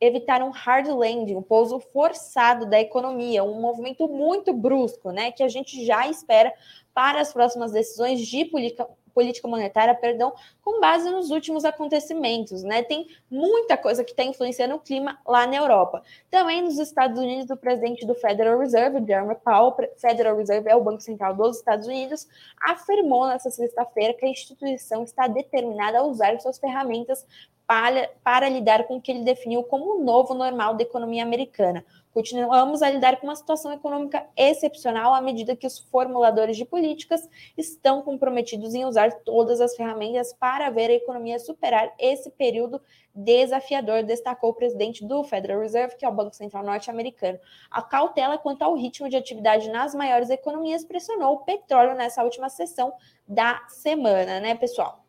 evitar 0.05 0.43
um 0.43 0.51
hard 0.51 0.89
landing, 0.89 1.37
um 1.37 1.43
pouso 1.43 1.81
forçado 1.81 2.67
da 2.67 2.81
economia, 2.81 3.45
um 3.45 3.61
movimento 3.61 4.09
muito 4.09 4.53
brusco, 4.53 5.11
né, 5.11 5.33
que 5.33 5.43
a 5.43 5.49
gente 5.49 5.85
já 5.85 6.09
espera 6.09 6.53
para 6.93 7.21
as 7.21 7.33
próximas 7.33 7.73
decisões 7.73 8.21
de 8.21 8.45
política, 8.45 8.89
política 9.15 9.47
monetária, 9.47 9.95
perdão, 9.95 10.35
com 10.63 10.81
base 10.81 11.09
nos 11.09 11.31
últimos 11.31 11.65
acontecimentos, 11.65 12.63
né? 12.65 12.83
Tem 12.83 13.07
muita 13.31 13.77
coisa 13.77 14.03
que 14.03 14.11
está 14.11 14.25
influenciando 14.25 14.75
o 14.75 14.81
clima 14.81 15.19
lá 15.27 15.47
na 15.47 15.57
Europa. 15.57 16.03
Também 16.29 16.61
nos 16.61 16.79
Estados 16.79 17.19
Unidos, 17.19 17.49
o 17.49 17.57
presidente 17.57 18.05
do 18.05 18.15
Federal 18.15 18.59
Reserve, 18.59 19.05
Jerome 19.07 19.37
Powell, 19.37 19.77
Federal 19.97 20.37
Reserve 20.37 20.69
é 20.69 20.75
o 20.75 20.83
Banco 20.83 21.01
Central 21.01 21.35
dos 21.35 21.59
Estados 21.59 21.87
Unidos, 21.87 22.27
afirmou 22.61 23.27
nessa 23.29 23.51
sexta-feira 23.51 24.15
que 24.15 24.27
a 24.27 24.29
instituição 24.29 25.05
está 25.05 25.29
determinada 25.29 25.99
a 25.99 26.05
usar 26.05 26.39
suas 26.41 26.59
ferramentas 26.59 27.25
para, 27.67 28.11
para 28.23 28.49
lidar 28.49 28.85
com 28.85 28.97
o 28.97 29.01
que 29.01 29.11
ele 29.11 29.25
definiu 29.25 29.63
como 29.63 29.97
o 29.97 30.05
novo 30.05 30.35
normal 30.35 30.75
da 30.75 30.83
economia 30.83 31.23
americana. 31.23 31.85
Continuamos 32.13 32.81
a 32.81 32.91
lidar 32.91 33.17
com 33.17 33.27
uma 33.27 33.35
situação 33.35 33.73
econômica 33.73 34.25
excepcional 34.37 35.15
à 35.15 35.21
medida 35.21 35.57
que 35.57 35.67
os 35.67 35.79
formuladores 35.79 36.57
de 36.57 36.65
políticas 36.65 37.29
estão 37.57 38.03
comprometidos 38.03 38.73
em 38.75 38.85
usar 38.85 39.13
todas 39.25 39.61
as 39.61 39.75
ferramentas 39.75 40.33
para 40.33 40.71
ver 40.71 40.91
a 40.91 40.95
economia 40.95 41.41
superar 41.41 41.93
esse 41.99 42.31
período 42.31 42.81
desafiador, 43.15 44.03
destacou 44.03 44.51
o 44.51 44.55
presidente 44.55 45.05
do 45.05 45.25
Federal 45.25 45.61
Reserve, 45.61 45.97
que 45.97 46.05
é 46.05 46.09
o 46.09 46.13
Banco 46.13 46.37
Central 46.37 46.65
norte-americano. 46.65 47.39
A 47.71 47.83
cautela 47.83 48.39
quanto 48.39 48.63
ao 48.63 48.75
ritmo 48.75 49.09
de 49.09 49.17
atividade 49.17 49.69
nas 49.71 49.95
maiores 49.95 50.31
economias 50.31 50.85
pressionou 50.85 51.35
o 51.35 51.39
petróleo 51.39 51.95
nessa 51.95 52.23
última 52.23 52.49
sessão 52.49 52.93
da 53.27 53.61
semana, 53.69 54.39
né, 54.39 54.55
pessoal? 54.55 55.04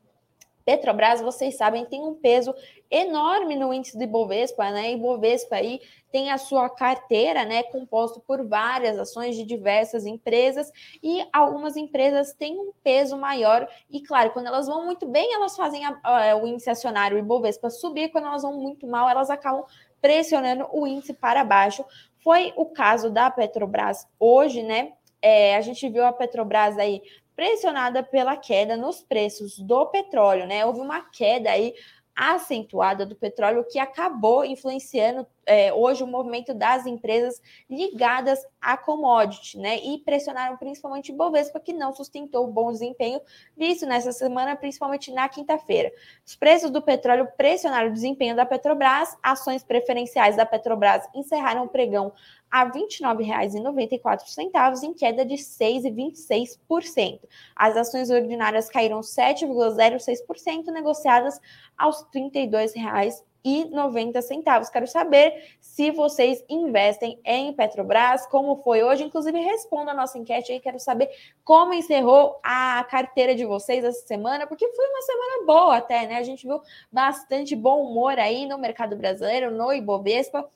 Petrobras, 0.66 1.22
vocês 1.22 1.56
sabem, 1.56 1.86
tem 1.86 2.02
um 2.02 2.16
peso 2.16 2.54
enorme 2.90 3.56
no 3.56 3.72
índice 3.72 3.96
do 3.96 4.04
Ibovespa, 4.04 4.72
né? 4.72 4.94
Ibovespa 4.94 5.58
aí 5.58 5.80
tem 6.12 6.32
a 6.32 6.38
sua 6.38 6.70
carteira, 6.70 7.46
né, 7.46 7.62
composto 7.64 8.22
por 8.22 8.48
várias 8.48 8.98
ações 8.98 9.36
de 9.36 9.44
diversas 9.44 10.06
empresas 10.06 10.72
e 11.04 11.26
algumas 11.32 11.76
empresas 11.76 12.34
têm 12.34 12.58
um 12.58 12.72
peso 12.82 13.18
maior 13.18 13.68
e 13.90 14.02
claro, 14.02 14.32
quando 14.32 14.48
elas 14.48 14.66
vão 14.66 14.86
muito 14.86 15.06
bem, 15.06 15.34
elas 15.34 15.56
fazem 15.56 15.86
a, 15.86 16.00
a, 16.02 16.36
o 16.38 16.48
índice 16.48 16.70
acionário 16.70 17.18
Ibovespa 17.18 17.70
subir, 17.70 18.10
quando 18.10 18.28
elas 18.28 18.44
vão 18.44 18.58
muito 18.60 18.88
mal, 18.88 19.10
elas 19.10 19.30
acabam 19.30 19.66
pressionando 20.02 20.68
o 20.72 20.88
índice 20.88 21.14
para 21.14 21.44
baixo. 21.44 21.84
Foi 22.20 22.54
o 22.56 22.66
caso 22.68 23.12
da 23.12 23.30
Petrobras 23.30 24.08
hoje, 24.20 24.64
né? 24.64 24.94
É, 25.22 25.56
a 25.56 25.62
gente 25.62 25.90
viu 25.90 26.06
a 26.06 26.14
Petrobras 26.14 26.78
aí 26.78 27.02
pressionada 27.36 28.02
pela 28.02 28.38
queda 28.38 28.78
nos 28.78 29.02
preços 29.02 29.60
do 29.60 29.86
petróleo, 29.88 30.48
né? 30.48 30.66
Houve 30.66 30.80
uma 30.80 31.02
queda 31.02 31.52
aí 31.52 31.74
acentuada 32.16 33.06
do 33.06 33.14
petróleo 33.14 33.66
que 33.70 33.78
acabou 33.78 34.46
influenciando 34.46 35.28
é, 35.46 35.74
hoje 35.74 36.02
o 36.02 36.08
movimento 36.08 36.54
das 36.54 36.86
empresas 36.86 37.42
ligadas 37.70 38.40
a 38.60 38.78
commodity, 38.78 39.60
né? 39.60 39.78
E 39.80 39.98
pressionaram 40.00 40.56
principalmente 40.56 41.12
o 41.12 41.16
Bovespa, 41.16 41.60
que 41.60 41.74
não 41.74 41.94
sustentou 41.94 42.46
o 42.46 42.52
bom 42.52 42.72
desempenho 42.72 43.20
visto 43.56 43.86
nessa 43.86 44.14
semana, 44.14 44.56
principalmente 44.56 45.12
na 45.12 45.28
quinta-feira. 45.28 45.92
Os 46.26 46.36
preços 46.38 46.72
do 46.72 46.82
petróleo 46.82 47.28
pressionaram 47.36 47.90
o 47.90 47.94
desempenho 47.94 48.36
da 48.36 48.46
Petrobras, 48.46 49.16
ações 49.22 49.62
preferenciais 49.62 50.38
da 50.38 50.46
Petrobras 50.46 51.08
encerraram 51.14 51.66
o 51.66 51.70
pregão 51.70 52.14
a 52.50 52.64
R$ 52.64 52.72
29,94, 52.72 54.84
em 54.84 54.94
queda 54.94 55.26
de 55.26 55.36
6,26%. 55.36 57.20
As 57.56 57.76
ações 57.76 58.10
ordinárias 58.10 58.70
caíram 58.70 59.02
7,06%, 59.02 60.68
negociadas 60.68 61.38
aos 61.78 62.06
R$ 62.14 62.32
32,90. 62.32 64.72
Quero 64.72 64.88
saber 64.88 65.58
se 65.60 65.92
vocês 65.92 66.44
investem 66.50 67.20
em 67.26 67.54
Petrobras, 67.54 68.26
como 68.28 68.62
foi 68.64 68.84
hoje. 68.84 69.04
Inclusive, 69.04 69.38
responda 69.40 69.92
a 69.92 69.94
nossa 69.94 70.18
enquete 70.18 70.52
aí. 70.52 70.60
Quero 70.60 70.80
saber 70.80 71.10
como 71.44 71.72
encerrou 71.74 72.40
a 72.42 72.84
carteira 72.90 73.36
de 73.36 73.46
vocês 73.46 73.84
essa 73.84 74.08
semana, 74.08 74.48
porque 74.48 74.68
foi 74.72 74.88
uma 74.88 75.02
semana 75.02 75.46
boa 75.46 75.78
até, 75.78 76.08
né? 76.08 76.18
A 76.18 76.24
gente 76.24 76.48
viu 76.48 76.60
bastante 76.92 77.56
bom 77.56 77.84
humor 77.84 78.18
aí 78.18 78.48
no 78.48 78.58
mercado 78.58 78.96
brasileiro, 78.96 79.52
no 79.52 79.72
Ibovespa. 79.74 80.50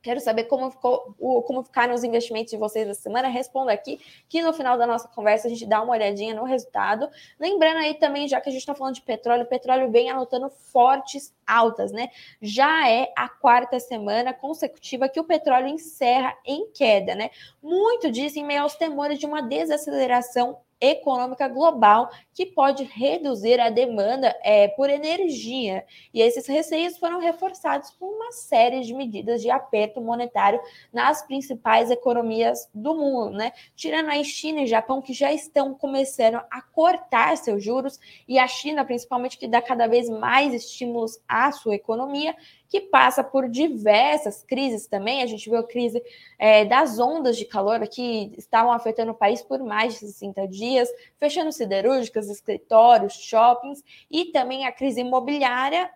Quero 0.00 0.20
saber 0.20 0.44
como, 0.44 0.70
ficou, 0.70 1.14
como 1.46 1.62
ficaram 1.62 1.92
os 1.92 2.04
investimentos 2.04 2.50
de 2.50 2.56
vocês 2.56 2.88
essa 2.88 3.02
semana. 3.02 3.28
Responda 3.28 3.72
aqui, 3.72 4.00
que 4.28 4.40
no 4.42 4.52
final 4.52 4.78
da 4.78 4.86
nossa 4.86 5.08
conversa 5.08 5.48
a 5.48 5.50
gente 5.50 5.66
dá 5.66 5.82
uma 5.82 5.92
olhadinha 5.92 6.34
no 6.34 6.44
resultado. 6.44 7.08
Lembrando 7.38 7.78
aí 7.78 7.94
também, 7.94 8.28
já 8.28 8.40
que 8.40 8.48
a 8.48 8.52
gente 8.52 8.60
está 8.60 8.74
falando 8.74 8.94
de 8.94 9.02
petróleo, 9.02 9.42
o 9.42 9.48
petróleo 9.48 9.90
vem 9.90 10.10
anotando 10.10 10.48
fortes 10.50 11.34
altas, 11.46 11.90
né? 11.90 12.08
Já 12.40 12.88
é 12.88 13.12
a 13.16 13.28
quarta 13.28 13.80
semana 13.80 14.32
consecutiva 14.32 15.08
que 15.08 15.18
o 15.18 15.24
petróleo 15.24 15.68
encerra 15.68 16.36
em 16.44 16.70
queda, 16.70 17.14
né? 17.14 17.30
Muito 17.62 18.10
disso 18.10 18.38
em 18.38 18.44
meio 18.44 18.62
aos 18.62 18.76
temores 18.76 19.18
de 19.18 19.26
uma 19.26 19.42
desaceleração 19.42 20.58
econômica 20.80 21.48
global 21.48 22.08
que 22.38 22.46
pode 22.46 22.84
reduzir 22.84 23.58
a 23.58 23.68
demanda 23.68 24.32
é, 24.44 24.68
por 24.68 24.88
energia. 24.88 25.84
E 26.14 26.22
esses 26.22 26.46
receios 26.46 26.96
foram 26.96 27.18
reforçados 27.18 27.90
por 27.90 28.06
uma 28.14 28.30
série 28.30 28.82
de 28.82 28.94
medidas 28.94 29.42
de 29.42 29.50
aperto 29.50 30.00
monetário 30.00 30.60
nas 30.92 31.20
principais 31.26 31.90
economias 31.90 32.70
do 32.72 32.94
mundo, 32.94 33.36
né? 33.36 33.50
Tirando 33.74 34.10
aí 34.10 34.24
China 34.24 34.60
e 34.60 34.68
Japão, 34.68 35.02
que 35.02 35.12
já 35.12 35.32
estão 35.32 35.74
começando 35.74 36.36
a 36.48 36.62
cortar 36.62 37.36
seus 37.36 37.60
juros, 37.60 37.98
e 38.28 38.38
a 38.38 38.46
China, 38.46 38.84
principalmente, 38.84 39.36
que 39.36 39.48
dá 39.48 39.60
cada 39.60 39.88
vez 39.88 40.08
mais 40.08 40.54
estímulos 40.54 41.20
à 41.26 41.50
sua 41.50 41.74
economia, 41.74 42.36
que 42.68 42.80
passa 42.82 43.24
por 43.24 43.48
diversas 43.48 44.44
crises 44.44 44.86
também. 44.86 45.22
A 45.22 45.26
gente 45.26 45.48
viu 45.48 45.58
a 45.58 45.66
crise 45.66 46.02
é, 46.38 46.64
das 46.64 46.98
ondas 46.98 47.36
de 47.36 47.44
calor 47.44 47.80
que 47.88 48.32
estavam 48.36 48.72
afetando 48.72 49.12
o 49.12 49.14
país 49.14 49.42
por 49.42 49.58
mais 49.60 49.94
de 49.94 50.00
60 50.00 50.46
dias, 50.48 50.88
fechando 51.18 51.50
siderúrgicas, 51.50 52.27
escritórios, 52.30 53.14
shoppings, 53.14 53.82
e 54.10 54.26
também 54.26 54.66
a 54.66 54.72
crise 54.72 55.00
imobiliária 55.00 55.90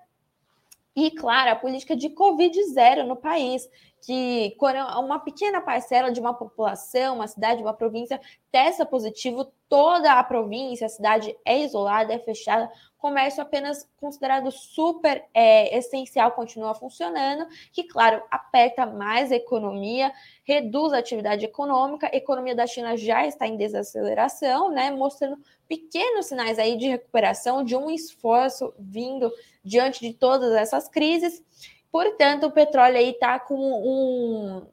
e, 0.95 1.11
claro, 1.11 1.51
a 1.51 1.57
política 1.57 1.97
de 1.97 2.11
Covid 2.11 2.63
zero 2.73 3.07
no 3.07 3.17
país, 3.17 3.69
que 4.05 4.55
quando 4.59 4.77
uma 4.99 5.19
pequena 5.19 5.61
parcela 5.61 6.13
de 6.13 6.21
uma 6.21 6.35
população, 6.35 7.17
uma 7.17 7.27
cidade, 7.27 7.63
uma 7.63 7.73
província 7.73 8.21
testa 8.51 8.85
positivo, 8.85 9.51
toda 9.69 10.13
a 10.13 10.23
província, 10.23 10.87
a 10.87 10.91
cidade 10.91 11.35
é 11.45 11.61
isolada, 11.61 12.13
é 12.13 12.19
fechada, 12.19 12.71
comércio 13.03 13.43
apenas 13.43 13.85
considerado 13.97 14.53
super 14.53 15.25
é, 15.35 15.77
essencial 15.77 16.31
continua 16.31 16.73
funcionando, 16.73 17.49
que, 17.73 17.83
claro, 17.83 18.23
aperta 18.31 18.87
mais 18.87 19.33
a 19.33 19.35
economia, 19.35 20.13
reduz 20.45 20.93
a 20.93 20.99
atividade 20.99 21.45
econômica, 21.45 22.09
a 22.11 22.17
economia 22.17 22.55
da 22.55 22.65
China 22.65 22.97
já 22.97 23.27
está 23.27 23.45
em 23.45 23.57
desaceleração, 23.57 24.71
né, 24.71 24.93
mostrando 24.93 25.37
pequenos 25.67 26.27
sinais 26.27 26.61
aí 26.61 26.77
de 26.77 26.87
recuperação, 26.87 27.65
de 27.65 27.75
um 27.75 27.91
esforço 27.91 28.73
vindo 28.79 29.33
diante 29.65 30.01
de 30.01 30.15
todas 30.15 30.53
essas 30.53 30.89
crises. 30.89 31.43
Portanto, 31.91 32.47
o 32.47 32.53
petróleo 32.53 32.99
aí 32.99 33.11
está 33.11 33.41
com 33.41 33.57
um, 33.57 34.65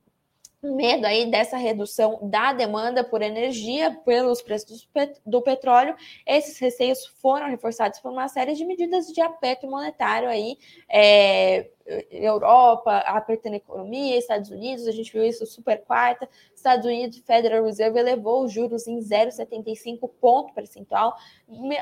medo 0.62 1.06
aí 1.06 1.30
dessa 1.32 1.58
redução 1.58 2.20
da 2.22 2.51
demanda 2.51 3.04
por 3.04 3.22
energia 3.22 3.98
pelos 4.06 4.42
preços 4.42 4.88
do 5.25 5.42
petróleo. 5.42 5.96
Esses 6.25 6.60
receios 6.60 7.06
foram 7.22 7.48
reforçados 7.48 8.00
por 8.00 8.12
uma 8.12 8.28
série 8.28 8.54
de 8.54 8.66
medidas 8.66 9.08
de 9.08 9.22
aperto 9.22 9.68
monetário 9.68 10.28
aí, 10.28 10.58
é, 10.89 11.70
Europa 12.12 12.98
apertando 13.00 13.54
a 13.54 13.58
economia, 13.58 14.18
Estados 14.18 14.51
Unidos, 14.51 14.86
a 14.86 14.92
gente 14.92 15.12
viu 15.12 15.24
isso 15.24 15.46
super 15.46 15.84
quarta, 15.84 16.30
Estados 16.54 16.86
Unidos, 16.86 17.18
Federal 17.20 17.63
Reserve 17.63 17.98
elevou 17.98 18.44
os 18.44 18.51
juros 18.51 18.88
em 18.88 19.00
0,75 19.00 20.10
ponto 20.22 20.54
percentual, 20.54 21.16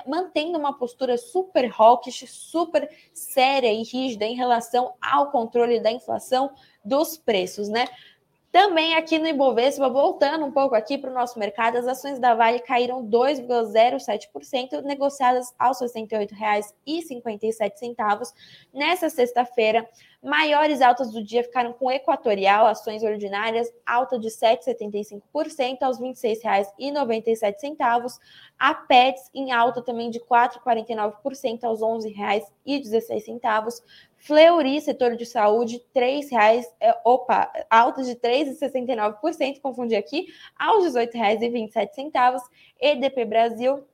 mantendo 0.05 0.57
uma 0.57 0.77
postura 0.77 1.17
super 1.17 1.69
hawkish, 1.77 2.25
super 2.29 2.89
séria 3.13 3.71
e 3.71 3.83
rígida 3.83 4.23
em 4.23 4.35
relação 4.35 4.93
ao 5.01 5.29
controle 5.29 5.79
da 5.79 5.91
inflação 5.91 6.51
dos 6.85 7.17
preços, 7.17 7.67
né? 7.67 7.85
Também 8.57 8.95
aqui 8.95 9.19
no 9.19 9.27
Ibovespa, 9.27 9.87
voltando 9.87 10.43
um 10.43 10.51
pouco 10.51 10.73
aqui 10.73 10.97
para 10.97 11.11
o 11.11 11.13
nosso 11.13 11.37
mercado, 11.37 11.77
as 11.77 11.85
ações 11.85 12.17
da 12.17 12.33
Vale 12.33 12.57
caíram 12.57 13.05
2,07%, 13.05 14.81
negociadas 14.81 15.53
aos 15.59 15.79
R$ 15.79 15.85
68,57. 15.85 18.33
Nessa 18.73 19.11
sexta-feira, 19.11 19.87
maiores 20.23 20.81
altas 20.81 21.13
do 21.13 21.23
dia 21.23 21.43
ficaram 21.43 21.71
com 21.71 21.91
Equatorial, 21.91 22.65
ações 22.65 23.03
ordinárias, 23.03 23.71
alta 23.85 24.17
de 24.17 24.29
7,75% 24.29 25.83
aos 25.83 25.99
R$ 25.99 26.07
26,97. 26.07 28.17
A 28.57 28.73
Pets 28.73 29.29
em 29.35 29.51
alta 29.51 29.83
também 29.83 30.09
de 30.09 30.19
4,49% 30.19 31.63
aos 31.63 31.81
R$ 31.81 31.85
11,16. 32.65 33.83
Fleury, 34.27 34.81
setor 34.81 35.15
de 35.15 35.25
saúde, 35.25 35.81
R$ 35.95 36.19
reais, 36.29 36.65
é, 36.81 36.93
opa, 37.05 37.49
alta 37.69 38.03
de 38.03 38.13
3,69%, 38.13 39.61
confundi 39.61 39.95
aqui, 39.95 40.27
aos 40.59 40.93
R$ 40.93 41.07
18,27. 41.07 42.41
EDP 42.77 43.23
Brasil, 43.23 43.85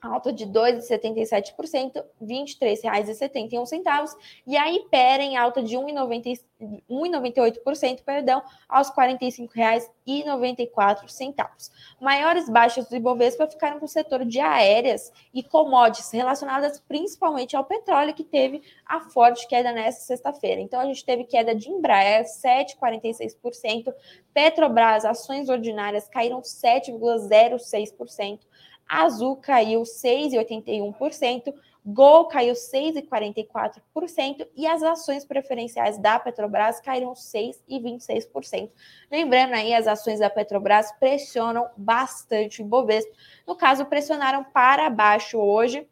alta 0.00 0.32
de 0.32 0.46
2,77%, 0.46 1.94
R$ 1.94 2.04
23,71. 2.22 4.16
E 4.46 4.56
a 4.56 4.70
Ipera 4.70 5.22
em 5.22 5.36
alta 5.36 5.62
de 5.62 5.76
1,98%, 5.76 8.02
perdão, 8.04 8.42
aos 8.68 8.88
R$ 8.88 8.94
45,94. 9.26 11.70
Maiores 12.00 12.48
baixas 12.48 12.88
do 12.88 12.96
Ibovespa 12.96 13.46
ficaram 13.46 13.78
com 13.78 13.84
o 13.84 13.88
setor 13.88 14.24
de 14.24 14.40
aéreas 14.40 15.12
e 15.34 15.42
commodities, 15.42 16.10
relacionadas 16.10 16.80
principalmente 16.80 17.54
ao 17.56 17.64
petróleo, 17.64 18.14
que 18.14 18.24
teve 18.24 18.62
a 18.84 19.00
forte 19.00 19.48
queda 19.48 19.72
nesta 19.72 20.02
sexta-feira. 20.02 20.60
Então, 20.60 20.80
a 20.80 20.86
gente 20.86 21.04
teve 21.04 21.24
queda 21.24 21.54
de 21.54 21.70
Embraer, 21.70 22.24
7,46%, 22.24 23.92
Petrobras, 24.36 25.06
ações 25.06 25.48
ordinárias 25.48 26.10
caíram 26.10 26.42
7,06%, 26.42 28.40
Azul 28.88 29.36
caiu 29.36 29.82
6,81%, 29.82 31.52
Gol 31.88 32.26
caiu 32.26 32.54
6,44% 32.54 34.48
e 34.56 34.66
as 34.66 34.82
ações 34.82 35.24
preferenciais 35.24 35.96
da 35.98 36.18
Petrobras 36.18 36.80
caíram 36.80 37.12
6,26%. 37.12 38.72
Lembrando 39.08 39.54
aí, 39.54 39.72
as 39.72 39.86
ações 39.86 40.18
da 40.18 40.28
Petrobras 40.28 40.90
pressionam 40.98 41.70
bastante 41.76 42.60
o 42.60 42.64
Ibovespa. 42.64 43.12
No 43.46 43.54
caso, 43.54 43.86
pressionaram 43.86 44.42
para 44.42 44.90
baixo 44.90 45.38
hoje, 45.38 45.88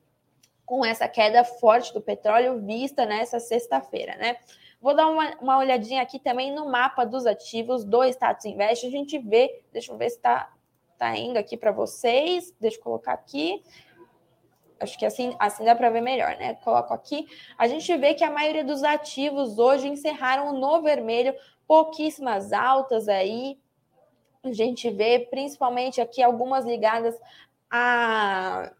com 0.66 0.84
essa 0.84 1.06
queda 1.06 1.44
forte 1.44 1.94
do 1.94 2.00
petróleo 2.00 2.60
vista 2.60 3.06
nessa 3.06 3.38
sexta-feira, 3.38 4.16
né? 4.16 4.36
Vou 4.80 4.96
dar 4.96 5.06
uma, 5.06 5.36
uma 5.40 5.58
olhadinha 5.58 6.02
aqui 6.02 6.18
também 6.18 6.52
no 6.52 6.68
mapa 6.68 7.04
dos 7.04 7.24
ativos 7.24 7.84
do 7.84 8.02
Status 8.04 8.44
Invest. 8.46 8.84
A 8.84 8.90
gente 8.90 9.16
vê, 9.18 9.62
deixa 9.72 9.92
eu 9.92 9.96
ver 9.96 10.10
se 10.10 10.16
está 10.16 10.52
tá 11.04 11.16
indo 11.18 11.37
aqui 11.37 11.56
para 11.56 11.70
vocês. 11.70 12.54
Deixa 12.58 12.78
eu 12.78 12.82
colocar 12.82 13.12
aqui. 13.12 13.62
acho 14.80 14.99
que 14.99 15.04
assim, 15.04 15.37
assim 15.38 15.64
dá 15.64 15.75
para 15.75 15.90
ver 15.90 16.00
melhor, 16.00 16.37
né? 16.37 16.54
Coloco 16.64 16.94
aqui. 16.94 17.26
A 17.58 17.68
gente 17.68 17.94
vê 17.96 18.14
que 18.14 18.25
a 18.25 18.30
maioria 18.30 18.64
dos 18.64 18.82
ativos 18.82 19.58
hoje 19.58 19.87
encerraram 19.87 20.52
no 20.58 20.80
vermelho, 20.80 21.34
pouquíssimas 21.66 22.52
altas 22.52 23.06
aí. 23.08 23.58
A 24.42 24.52
gente 24.52 24.90
vê 24.90 25.18
principalmente 25.18 26.00
aqui 26.00 26.23
algumas 26.23 26.64
ligadas 26.64 27.14
a, 27.70 28.73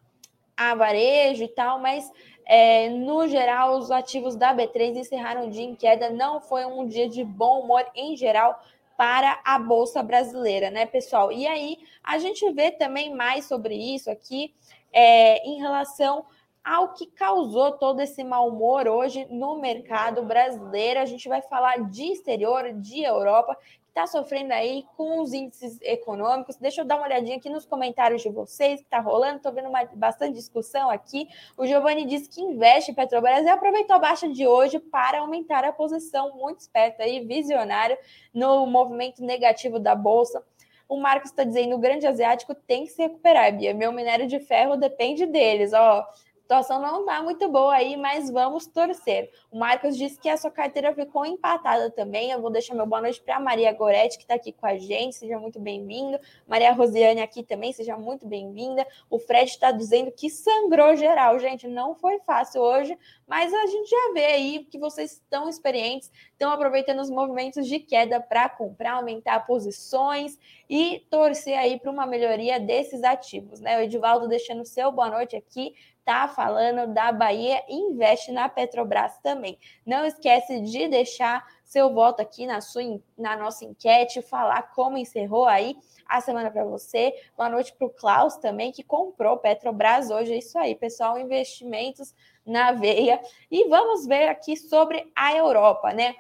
a 0.57 0.75
varejo 0.75 1.43
e 1.45 1.49
tal, 1.49 1.79
mas 1.79 2.11
é, 2.47 2.89
no 2.89 3.27
geral, 3.27 3.79
os 3.79 3.91
ativos 3.91 4.37
da 4.37 4.55
B3 4.55 4.97
encerraram 4.97 5.47
o 5.47 5.51
dia 5.51 5.65
em 5.65 5.75
queda. 5.75 6.11
Não 6.11 6.41
foi 6.41 6.65
um 6.65 6.87
dia 6.87 7.09
de 7.09 7.23
bom 7.23 7.61
humor 7.61 7.85
em 7.95 8.17
geral 8.17 8.63
para 8.97 9.41
a 9.45 9.59
Bolsa 9.59 10.03
Brasileira, 10.03 10.71
né, 10.71 10.87
pessoal? 10.87 11.33
E 11.33 11.47
aí 11.47 11.79
a 12.03 12.19
gente 12.19 12.51
vê 12.53 12.71
também 12.71 13.15
mais 13.15 13.47
sobre 13.47 13.75
isso 13.75 14.11
aqui 14.11 14.55
é, 14.93 15.47
em 15.47 15.59
relação 15.59 16.25
ao 16.65 16.95
que 16.95 17.07
causou 17.07 17.73
todo 17.73 18.01
esse 18.01 18.25
mau 18.25 18.49
humor 18.49 18.89
hoje 18.89 19.27
no 19.31 19.61
mercado 19.61 20.23
brasileiro. 20.23 21.01
A 21.01 21.05
gente 21.05 21.29
vai 21.29 21.43
falar 21.43 21.91
de 21.91 22.05
exterior, 22.05 22.73
de 22.73 23.03
Europa, 23.03 23.57
está 23.95 24.09
sofrendo 24.09 24.53
aí 24.53 24.85
com 24.97 25.21
os 25.21 25.33
índices 25.33 25.79
econômicos. 25.81 26.57
Deixa 26.57 26.81
eu 26.81 26.85
dar 26.85 26.97
uma 26.97 27.07
olhadinha 27.07 27.37
aqui 27.37 27.49
nos 27.49 27.65
comentários 27.65 28.23
de 28.23 28.29
vocês 28.29 28.81
que 28.81 28.87
está 28.87 28.99
rolando. 28.99 29.37
Estou 29.37 29.53
vendo 29.53 29.69
uma, 29.69 29.85
bastante 29.95 30.35
discussão 30.35 30.91
aqui. 30.91 31.29
O 31.57 31.65
Giovanni 31.65 32.05
disse 32.05 32.29
que 32.29 32.41
investe 32.41 32.91
em 32.91 32.95
Petrobras 32.95 33.47
e 33.47 33.49
aproveitou 33.49 33.95
a 33.95 34.01
baixa 34.01 34.29
de 34.29 34.49
hoje 34.49 34.81
para 34.81 35.21
aumentar 35.21 35.65
a 35.65 35.73
posição. 35.73 36.37
Muito 36.37 36.59
esperto 36.59 37.03
aí, 37.03 37.25
visionário 37.25 37.97
no 38.33 38.67
movimento 38.67 39.23
negativo 39.23 39.79
da 39.79 39.95
Bolsa. 39.95 40.45
O 40.89 40.97
Marcos 40.97 41.31
está 41.31 41.45
dizendo: 41.45 41.77
o 41.77 41.79
grande 41.79 42.05
asiático 42.05 42.53
tem 42.53 42.87
que 42.87 42.91
se 42.91 43.01
recuperar, 43.01 43.57
Bia. 43.57 43.73
Meu 43.73 43.93
minério 43.93 44.27
de 44.27 44.41
ferro 44.41 44.77
depende 44.77 45.25
deles. 45.25 45.73
Ó, 45.73 46.05
situação 46.45 46.79
não 46.79 47.01
está 47.01 47.23
muito 47.23 47.49
boa 47.49 47.75
aí, 47.75 47.97
mas 47.97 48.31
vamos 48.31 48.67
torcer. 48.67 49.31
O 49.51 49.59
Marcos 49.59 49.97
disse 49.97 50.21
que 50.21 50.29
a 50.29 50.37
sua 50.37 50.51
carteira 50.51 50.95
ficou 50.95 51.25
empatada 51.25 51.91
também. 51.91 52.31
Eu 52.31 52.41
vou 52.41 52.51
deixar 52.51 52.75
meu 52.75 52.87
boa 52.87 53.01
noite 53.01 53.19
para 53.23 53.41
Maria 53.41 53.73
Goretti, 53.73 54.19
que 54.19 54.25
está 54.25 54.35
aqui 54.35 54.53
com 54.53 54.67
a 54.67 54.77
gente. 54.77 55.17
Seja 55.17 55.39
muito 55.39 55.59
bem-vindo. 55.59 56.19
Maria 56.47 56.71
Rosiane 56.73 57.23
aqui 57.23 57.43
também, 57.43 57.73
seja 57.73 57.97
muito 57.97 58.27
bem-vinda. 58.27 58.87
O 59.09 59.19
Fred 59.19 59.51
está 59.51 59.73
dizendo 59.73 60.13
que 60.13 60.29
sangrou 60.29 60.95
geral. 60.97 61.39
Gente, 61.39 61.67
não 61.67 61.95
foi 61.95 62.21
fácil 62.21 62.61
hoje, 62.61 62.97
mas 63.27 63.53
a 63.53 63.67
gente 63.67 63.89
já 63.89 64.13
vê 64.13 64.27
aí 64.27 64.67
que 64.71 64.79
vocês 64.79 65.13
estão 65.13 65.49
experientes, 65.49 66.13
estão 66.33 66.53
aproveitando 66.53 67.01
os 67.01 67.09
movimentos 67.09 67.67
de 67.67 67.79
queda 67.81 68.21
para 68.21 68.51
comprar, 68.51 68.97
aumentar 68.97 69.47
posições 69.47 70.39
e 70.69 71.07
torcer 71.09 71.57
aí 71.57 71.81
para 71.81 71.91
uma 71.91 72.05
melhoria 72.05 72.61
desses 72.61 73.03
ativos, 73.03 73.61
né? 73.61 73.79
O 73.79 73.81
Edivaldo 73.81 74.29
deixando 74.29 74.65
seu 74.67 74.93
boa 74.93 75.09
noite 75.09 75.35
aqui 75.35 75.75
tá 76.05 76.29
falando 76.29 76.93
da 76.93 77.11
Bahia 77.11 77.63
investe 77.69 78.31
na 78.31 78.49
Petrobras 78.49 79.19
também. 79.19 79.59
Não 79.87 80.05
esquece 80.05 80.61
de 80.61 80.89
deixar 80.89 81.45
seu 81.65 81.93
voto 81.93 82.21
aqui 82.21 82.47
na 82.47 82.61
sua 82.61 82.83
na 83.17 83.37
nossa 83.37 83.65
enquete, 83.65 84.21
falar 84.23 84.75
como 84.75 84.99
encerrou 84.99 85.47
aí 85.47 85.77
a 86.07 86.21
semana 86.21 86.51
para 86.51 86.65
você. 86.65 87.13
Boa 87.37 87.49
noite 87.49 87.73
para 87.73 87.87
o 87.87 87.91
Klaus 87.91 88.37
também, 88.37 88.71
que 88.71 88.83
comprou 88.83 89.39
Petrobras 89.39 90.11
hoje. 90.11 90.35
É 90.35 90.39
isso 90.39 90.59
aí, 90.59 90.75
pessoal. 90.75 91.19
Investimentos 91.19 92.15
na 92.45 92.73
veia. 92.73 93.21
E 93.51 93.69
vamos 93.69 94.07
ver 94.07 94.29
aqui 94.29 94.57
sobre 94.57 95.11
a 95.17 95.35
Europa, 95.35 95.93
né? 95.93 96.15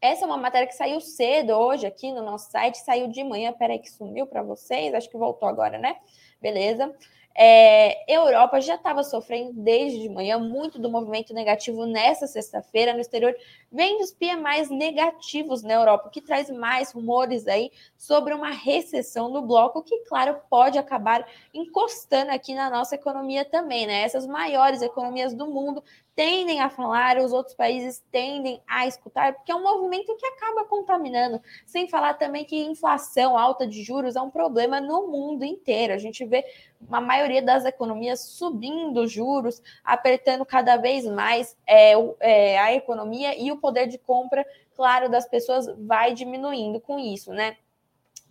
Essa 0.00 0.24
é 0.24 0.26
uma 0.26 0.36
matéria 0.36 0.68
que 0.68 0.74
saiu 0.74 1.00
cedo 1.00 1.54
hoje 1.54 1.86
aqui 1.86 2.12
no 2.12 2.22
nosso 2.22 2.50
site, 2.50 2.76
saiu 2.76 3.08
de 3.08 3.24
manhã. 3.24 3.54
Peraí, 3.54 3.78
que 3.78 3.90
sumiu 3.90 4.26
para 4.26 4.42
vocês. 4.42 4.92
Acho 4.92 5.08
que 5.08 5.16
voltou 5.16 5.48
agora, 5.48 5.78
né? 5.78 5.96
Beleza. 6.42 6.94
É, 7.36 8.12
Europa 8.12 8.60
já 8.60 8.76
estava 8.76 9.02
sofrendo 9.02 9.52
desde 9.54 10.02
de 10.02 10.08
manhã 10.08 10.38
muito 10.38 10.78
do 10.78 10.88
movimento 10.88 11.34
negativo 11.34 11.84
nessa 11.84 12.28
sexta-feira 12.28 12.94
no 12.94 13.00
exterior, 13.00 13.34
vem 13.72 13.98
dos 13.98 14.12
PMIs 14.12 14.70
negativos 14.70 15.62
na 15.64 15.74
Europa, 15.74 16.06
o 16.06 16.10
que 16.10 16.20
traz 16.20 16.48
mais 16.48 16.92
rumores 16.92 17.48
aí 17.48 17.72
sobre 17.96 18.34
uma 18.34 18.50
recessão 18.50 19.28
no 19.28 19.42
bloco, 19.42 19.82
que, 19.82 19.98
claro, 20.04 20.40
pode 20.48 20.78
acabar 20.78 21.26
encostando 21.52 22.30
aqui 22.30 22.54
na 22.54 22.70
nossa 22.70 22.94
economia 22.94 23.44
também, 23.44 23.84
né? 23.84 24.02
Essas 24.02 24.26
maiores 24.26 24.80
economias 24.80 25.34
do 25.34 25.48
mundo 25.48 25.82
tendem 26.14 26.60
a 26.60 26.70
falar, 26.70 27.18
os 27.18 27.32
outros 27.32 27.54
países 27.54 28.02
tendem 28.10 28.62
a 28.66 28.86
escutar, 28.86 29.34
porque 29.34 29.50
é 29.50 29.54
um 29.54 29.62
movimento 29.62 30.16
que 30.16 30.26
acaba 30.26 30.64
contaminando. 30.64 31.40
Sem 31.66 31.88
falar 31.88 32.14
também 32.14 32.44
que 32.44 32.56
inflação 32.56 33.36
alta 33.36 33.66
de 33.66 33.82
juros 33.82 34.14
é 34.16 34.20
um 34.20 34.30
problema 34.30 34.80
no 34.80 35.08
mundo 35.08 35.44
inteiro. 35.44 35.92
A 35.92 35.98
gente 35.98 36.24
vê 36.24 36.44
uma 36.80 37.00
maioria 37.00 37.42
das 37.42 37.64
economias 37.64 38.20
subindo 38.20 39.06
juros, 39.06 39.60
apertando 39.84 40.44
cada 40.44 40.76
vez 40.76 41.04
mais 41.04 41.56
é, 41.66 41.94
é, 42.20 42.58
a 42.58 42.72
economia 42.72 43.36
e 43.36 43.50
o 43.50 43.56
poder 43.56 43.88
de 43.88 43.98
compra, 43.98 44.46
claro, 44.76 45.08
das 45.08 45.26
pessoas 45.28 45.66
vai 45.78 46.14
diminuindo 46.14 46.80
com 46.80 46.98
isso, 46.98 47.32
né? 47.32 47.56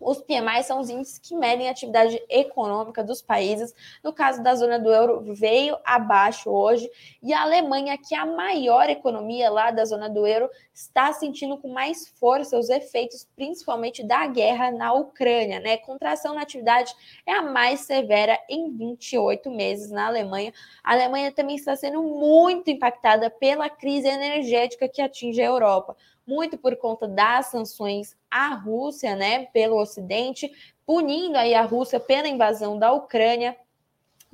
Os 0.04 0.22
PMI 0.22 0.63
são 0.63 0.80
os 0.80 0.89
índices 0.89 1.18
que 1.18 1.36
medem 1.36 1.68
a 1.68 1.72
atividade 1.72 2.22
econômica 2.30 3.04
dos 3.04 3.22
países. 3.22 3.74
No 4.04 4.13
caso 4.13 4.44
da 4.44 4.54
zona 4.56 4.78
do 4.78 4.92
euro, 4.92 5.22
veio 5.34 5.78
abaixo 5.84 6.50
hoje. 6.50 6.89
E 7.22 7.34
a 7.34 7.42
Alemanha, 7.42 7.98
que 7.98 8.13
é 8.13 8.18
a 8.18 8.26
maior 8.26 8.89
economia 8.89 9.50
lá 9.50 9.72
da 9.72 9.86
zona 9.86 10.10
do 10.10 10.28
euro, 10.28 10.50
está 10.74 11.13
sentindo 11.13 11.58
com 11.58 11.68
mais 11.68 12.08
força 12.20 12.58
os 12.58 12.70
efeitos, 12.70 13.28
principalmente 13.36 14.04
da 14.04 14.26
guerra 14.28 14.72
na 14.72 14.94
Ucrânia. 14.94 15.60
Né? 15.60 15.78
Contração 15.78 16.36
na 16.36 16.42
atividade 16.42 16.94
é 17.26 17.32
a 17.32 17.42
mais 17.42 17.82
severa 17.82 18.39
em 18.50 18.70
28 18.76 19.50
meses 19.50 19.92
na 19.92 20.08
Alemanha. 20.08 20.54
A 20.84 20.94
Alemanha 20.94 21.32
também 21.32 21.56
está 21.56 21.76
sendo 21.76 22.04
muito 22.04 22.70
impactada 22.70 23.30
pela 23.30 23.70
crise 23.70 24.08
energética 24.08 24.89
que 24.89 25.02
atinge 25.02 25.42
a 25.42 25.46
Europa 25.46 25.96
muito 26.26 26.58
por 26.58 26.76
conta 26.78 27.08
das 27.08 27.48
sanções 27.48 28.16
à 28.30 28.50
Rússia, 28.56 29.16
né, 29.16 29.46
pelo 29.48 29.80
Ocidente, 29.80 30.52
punindo 30.86 31.38
aí 31.38 31.54
a 31.54 31.62
Rússia 31.64 32.00
pela 32.00 32.28
invasão 32.28 32.78
da 32.78 32.92
Ucrânia, 32.92 33.58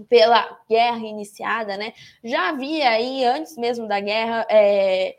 pela 0.07 0.57
guerra 0.69 1.05
iniciada, 1.05 1.75
né? 1.75 1.93
Já 2.23 2.49
havia 2.49 2.89
aí, 2.89 3.25
antes 3.25 3.57
mesmo 3.57 3.87
da 3.87 3.99
guerra, 3.99 4.45
é, 4.49 5.17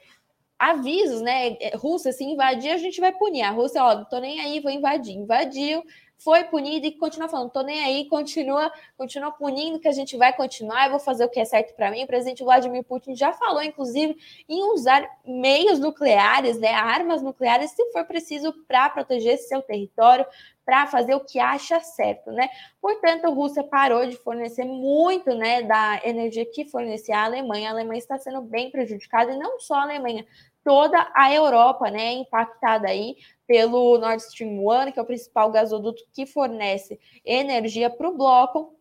avisos, 0.58 1.20
né? 1.20 1.56
Rússia, 1.74 2.12
se 2.12 2.24
invadir, 2.24 2.70
a 2.70 2.78
gente 2.78 3.00
vai 3.00 3.12
punir. 3.12 3.42
A 3.42 3.50
Rússia, 3.50 3.84
ó, 3.84 3.94
não 3.94 4.04
tô 4.04 4.18
nem 4.18 4.40
aí, 4.40 4.60
vou 4.60 4.70
invadir. 4.70 5.16
Invadiu, 5.16 5.82
foi 6.22 6.44
punido 6.44 6.86
e 6.86 6.92
continua 6.92 7.28
falando, 7.28 7.50
tô 7.50 7.62
nem 7.62 7.82
aí, 7.82 8.04
continua, 8.06 8.70
continua 8.96 9.32
punindo 9.32 9.80
que 9.80 9.88
a 9.88 9.92
gente 9.92 10.16
vai 10.16 10.32
continuar, 10.34 10.84
eu 10.84 10.90
vou 10.90 11.00
fazer 11.00 11.24
o 11.24 11.28
que 11.28 11.40
é 11.40 11.44
certo 11.44 11.74
para 11.74 11.90
mim. 11.90 12.04
O 12.04 12.06
presidente 12.06 12.44
Vladimir 12.44 12.84
Putin 12.84 13.16
já 13.16 13.32
falou, 13.32 13.62
inclusive, 13.62 14.16
em 14.48 14.62
usar 14.72 15.08
meios 15.26 15.78
nucleares, 15.78 16.58
né, 16.58 16.74
armas 16.74 17.22
nucleares, 17.22 17.70
se 17.70 17.90
for 17.90 18.04
preciso, 18.04 18.52
para 18.68 18.90
proteger 18.90 19.38
seu 19.38 19.62
território, 19.62 20.26
para 20.64 20.86
fazer 20.86 21.14
o 21.14 21.24
que 21.24 21.38
acha 21.38 21.80
certo, 21.80 22.30
né? 22.30 22.48
Portanto, 22.80 23.24
a 23.24 23.30
Rússia 23.30 23.64
parou 23.64 24.06
de 24.06 24.16
fornecer 24.16 24.64
muito, 24.64 25.34
né, 25.34 25.62
da 25.62 26.00
energia 26.04 26.46
que 26.46 26.64
fornecia 26.64 27.16
a 27.18 27.24
Alemanha. 27.24 27.68
A 27.68 27.72
Alemanha 27.72 27.98
está 27.98 28.18
sendo 28.18 28.40
bem 28.42 28.70
prejudicada 28.70 29.32
e 29.32 29.38
não 29.38 29.58
só 29.58 29.74
a 29.74 29.82
Alemanha, 29.82 30.26
toda 30.64 31.10
a 31.14 31.32
Europa, 31.32 31.90
né, 31.90 32.12
impactada 32.12 32.88
aí 32.88 33.16
pelo 33.46 33.98
Nord 33.98 34.22
Stream 34.22 34.64
1, 34.64 34.92
que 34.92 34.98
é 34.98 35.02
o 35.02 35.06
principal 35.06 35.50
gasoduto 35.50 36.04
que 36.12 36.26
fornece 36.26 37.00
energia 37.24 37.90
para 37.90 38.08
o 38.08 38.16
bloco. 38.16 38.76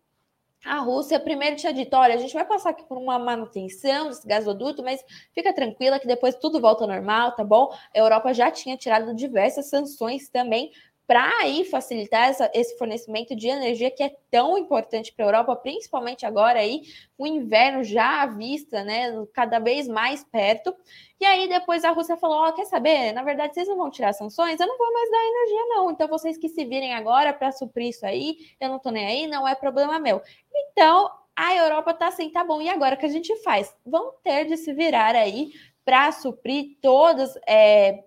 A 0.64 0.78
Rússia 0.80 1.18
primeiro 1.18 1.56
tinha 1.56 1.72
dito: 1.72 1.96
olha, 1.96 2.14
a 2.14 2.18
gente 2.18 2.34
vai 2.34 2.44
passar 2.44 2.70
aqui 2.70 2.84
por 2.84 2.98
uma 2.98 3.18
manutenção 3.18 4.08
desse 4.08 4.26
gasoduto, 4.26 4.82
mas 4.82 5.02
fica 5.34 5.54
tranquila 5.54 5.98
que 5.98 6.06
depois 6.06 6.34
tudo 6.34 6.60
volta 6.60 6.84
ao 6.84 6.88
normal, 6.88 7.32
tá 7.34 7.42
bom? 7.42 7.72
A 7.94 7.98
Europa 7.98 8.34
já 8.34 8.50
tinha 8.50 8.76
tirado 8.76 9.14
diversas 9.14 9.70
sanções 9.70 10.28
também 10.28 10.70
para 11.10 11.28
aí 11.40 11.64
facilitar 11.64 12.28
essa, 12.28 12.48
esse 12.54 12.78
fornecimento 12.78 13.34
de 13.34 13.48
energia 13.48 13.90
que 13.90 14.00
é 14.00 14.14
tão 14.30 14.56
importante 14.56 15.12
para 15.12 15.24
a 15.24 15.28
Europa, 15.28 15.56
principalmente 15.56 16.24
agora 16.24 16.60
aí, 16.60 16.82
o 17.18 17.26
inverno 17.26 17.82
já 17.82 18.22
à 18.22 18.26
vista, 18.26 18.84
né, 18.84 19.10
cada 19.34 19.58
vez 19.58 19.88
mais 19.88 20.22
perto. 20.22 20.72
E 21.20 21.26
aí 21.26 21.48
depois 21.48 21.82
a 21.82 21.90
Rússia 21.90 22.16
falou: 22.16 22.36
"Ó, 22.36 22.48
oh, 22.48 22.52
quer 22.52 22.64
saber? 22.66 23.12
Na 23.12 23.24
verdade, 23.24 23.54
vocês 23.54 23.66
não 23.66 23.76
vão 23.76 23.90
tirar 23.90 24.12
sanções, 24.12 24.60
eu 24.60 24.68
não 24.68 24.78
vou 24.78 24.92
mais 24.92 25.10
dar 25.10 25.18
energia 25.18 25.66
não. 25.70 25.90
Então 25.90 26.06
vocês 26.06 26.38
que 26.38 26.48
se 26.48 26.64
virem 26.64 26.94
agora 26.94 27.32
para 27.32 27.50
suprir 27.50 27.88
isso 27.88 28.06
aí, 28.06 28.36
eu 28.60 28.68
não 28.68 28.78
tô 28.78 28.90
nem 28.92 29.04
aí, 29.04 29.26
não 29.26 29.48
é 29.48 29.56
problema 29.56 29.98
meu". 29.98 30.22
Então, 30.54 31.10
a 31.34 31.56
Europa 31.56 31.92
tá 31.92 32.06
assim, 32.06 32.30
tá 32.30 32.44
bom, 32.44 32.62
e 32.62 32.68
agora 32.68 32.94
o 32.94 32.98
que 32.98 33.06
a 33.06 33.08
gente 33.08 33.34
faz? 33.42 33.74
Vão 33.84 34.12
ter 34.22 34.44
de 34.44 34.56
se 34.56 34.72
virar 34.72 35.16
aí 35.16 35.50
para 35.84 36.12
suprir 36.12 36.78
todas 36.80 37.36
é, 37.48 38.04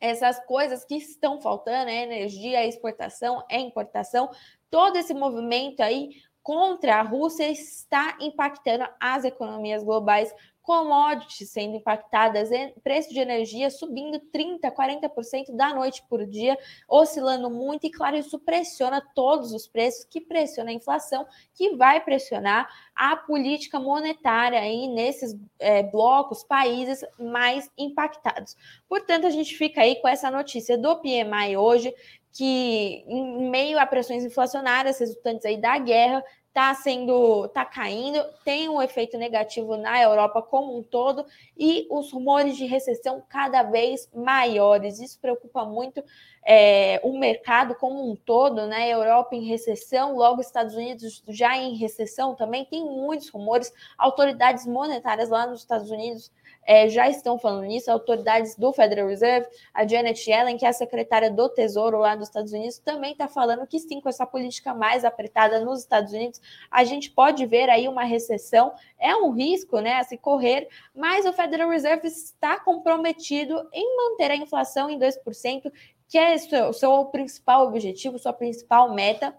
essas 0.00 0.38
coisas 0.46 0.84
que 0.84 0.96
estão 0.96 1.40
faltando, 1.40 1.90
é 1.90 2.02
energia, 2.02 2.60
é 2.60 2.68
exportação, 2.68 3.44
é 3.50 3.58
importação, 3.58 4.30
todo 4.70 4.96
esse 4.96 5.14
movimento 5.14 5.80
aí 5.80 6.10
contra 6.46 7.00
a 7.00 7.02
Rússia 7.02 7.50
está 7.50 8.16
impactando 8.20 8.86
as 9.00 9.24
economias 9.24 9.82
globais 9.82 10.32
commodities 10.62 11.50
sendo 11.50 11.76
impactadas, 11.76 12.50
preço 12.84 13.12
de 13.12 13.18
energia 13.18 13.68
subindo 13.68 14.20
30%, 14.32 14.60
40% 14.72 15.56
da 15.56 15.74
noite 15.74 16.04
por 16.08 16.24
dia, 16.24 16.56
oscilando 16.88 17.50
muito, 17.50 17.86
e 17.86 17.90
claro, 17.90 18.16
isso 18.16 18.38
pressiona 18.38 19.00
todos 19.00 19.52
os 19.52 19.66
preços, 19.66 20.04
que 20.04 20.20
pressiona 20.20 20.70
a 20.70 20.74
inflação, 20.74 21.26
que 21.52 21.76
vai 21.76 22.00
pressionar 22.00 22.68
a 22.94 23.16
política 23.16 23.80
monetária 23.80 24.60
aí 24.60 24.86
nesses 24.86 25.36
é, 25.58 25.82
blocos, 25.82 26.44
países 26.44 27.04
mais 27.18 27.68
impactados. 27.76 28.56
Portanto, 28.88 29.26
a 29.26 29.30
gente 29.30 29.56
fica 29.56 29.80
aí 29.80 29.96
com 30.00 30.06
essa 30.06 30.30
notícia 30.30 30.78
do 30.78 30.96
PMI 30.96 31.56
hoje, 31.56 31.92
que 32.36 33.04
em 33.08 33.48
meio 33.48 33.78
a 33.78 33.86
pressões 33.86 34.24
inflacionárias 34.24 34.98
resultantes 34.98 35.46
aí 35.46 35.56
da 35.56 35.78
guerra, 35.78 36.22
está 36.48 36.74
sendo, 36.74 37.44
está 37.44 37.66
caindo, 37.66 38.18
tem 38.42 38.66
um 38.66 38.80
efeito 38.80 39.18
negativo 39.18 39.76
na 39.76 40.00
Europa 40.02 40.40
como 40.40 40.78
um 40.78 40.82
todo 40.82 41.26
e 41.56 41.86
os 41.90 42.10
rumores 42.10 42.56
de 42.56 42.64
recessão 42.64 43.22
cada 43.28 43.62
vez 43.62 44.08
maiores. 44.14 44.98
Isso 44.98 45.20
preocupa 45.20 45.66
muito 45.66 46.02
é, 46.46 46.98
o 47.04 47.18
mercado 47.18 47.74
como 47.74 48.10
um 48.10 48.16
todo, 48.16 48.66
né? 48.66 48.88
Europa 48.88 49.34
em 49.34 49.44
recessão, 49.46 50.16
logo 50.16 50.40
Estados 50.40 50.74
Unidos 50.74 51.22
já 51.28 51.56
em 51.58 51.76
recessão 51.76 52.34
também. 52.34 52.64
Tem 52.64 52.82
muitos 52.82 53.28
rumores, 53.28 53.70
autoridades 53.98 54.66
monetárias 54.66 55.28
lá 55.28 55.46
nos 55.46 55.60
Estados 55.60 55.90
Unidos 55.90 56.32
é, 56.66 56.88
já 56.88 57.08
estão 57.08 57.38
falando 57.38 57.64
nisso, 57.64 57.90
autoridades 57.90 58.56
do 58.56 58.72
Federal 58.72 59.06
Reserve, 59.06 59.46
a 59.72 59.86
Janet 59.86 60.28
Yellen, 60.28 60.58
que 60.58 60.66
é 60.66 60.68
a 60.68 60.72
secretária 60.72 61.30
do 61.30 61.48
Tesouro 61.48 61.98
lá 61.98 62.16
dos 62.16 62.26
Estados 62.28 62.52
Unidos, 62.52 62.78
também 62.78 63.12
está 63.12 63.28
falando 63.28 63.66
que 63.66 63.78
sim, 63.78 64.00
com 64.00 64.08
essa 64.08 64.26
política 64.26 64.74
mais 64.74 65.04
apertada 65.04 65.60
nos 65.60 65.80
Estados 65.80 66.12
Unidos, 66.12 66.40
a 66.70 66.82
gente 66.82 67.10
pode 67.10 67.46
ver 67.46 67.70
aí 67.70 67.86
uma 67.86 68.02
recessão. 68.02 68.72
É 68.98 69.14
um 69.14 69.30
risco, 69.30 69.78
né, 69.78 69.94
a 69.94 70.02
se 70.02 70.18
correr, 70.18 70.68
mas 70.94 71.24
o 71.24 71.32
Federal 71.32 71.68
Reserve 71.68 72.08
está 72.08 72.58
comprometido 72.58 73.68
em 73.72 73.96
manter 73.96 74.32
a 74.32 74.36
inflação 74.36 74.90
em 74.90 74.98
2%, 74.98 75.72
que 76.08 76.18
é 76.18 76.34
o 76.68 76.72
seu 76.72 77.04
principal 77.06 77.68
objetivo, 77.68 78.18
sua 78.18 78.32
principal 78.32 78.92
meta. 78.92 79.36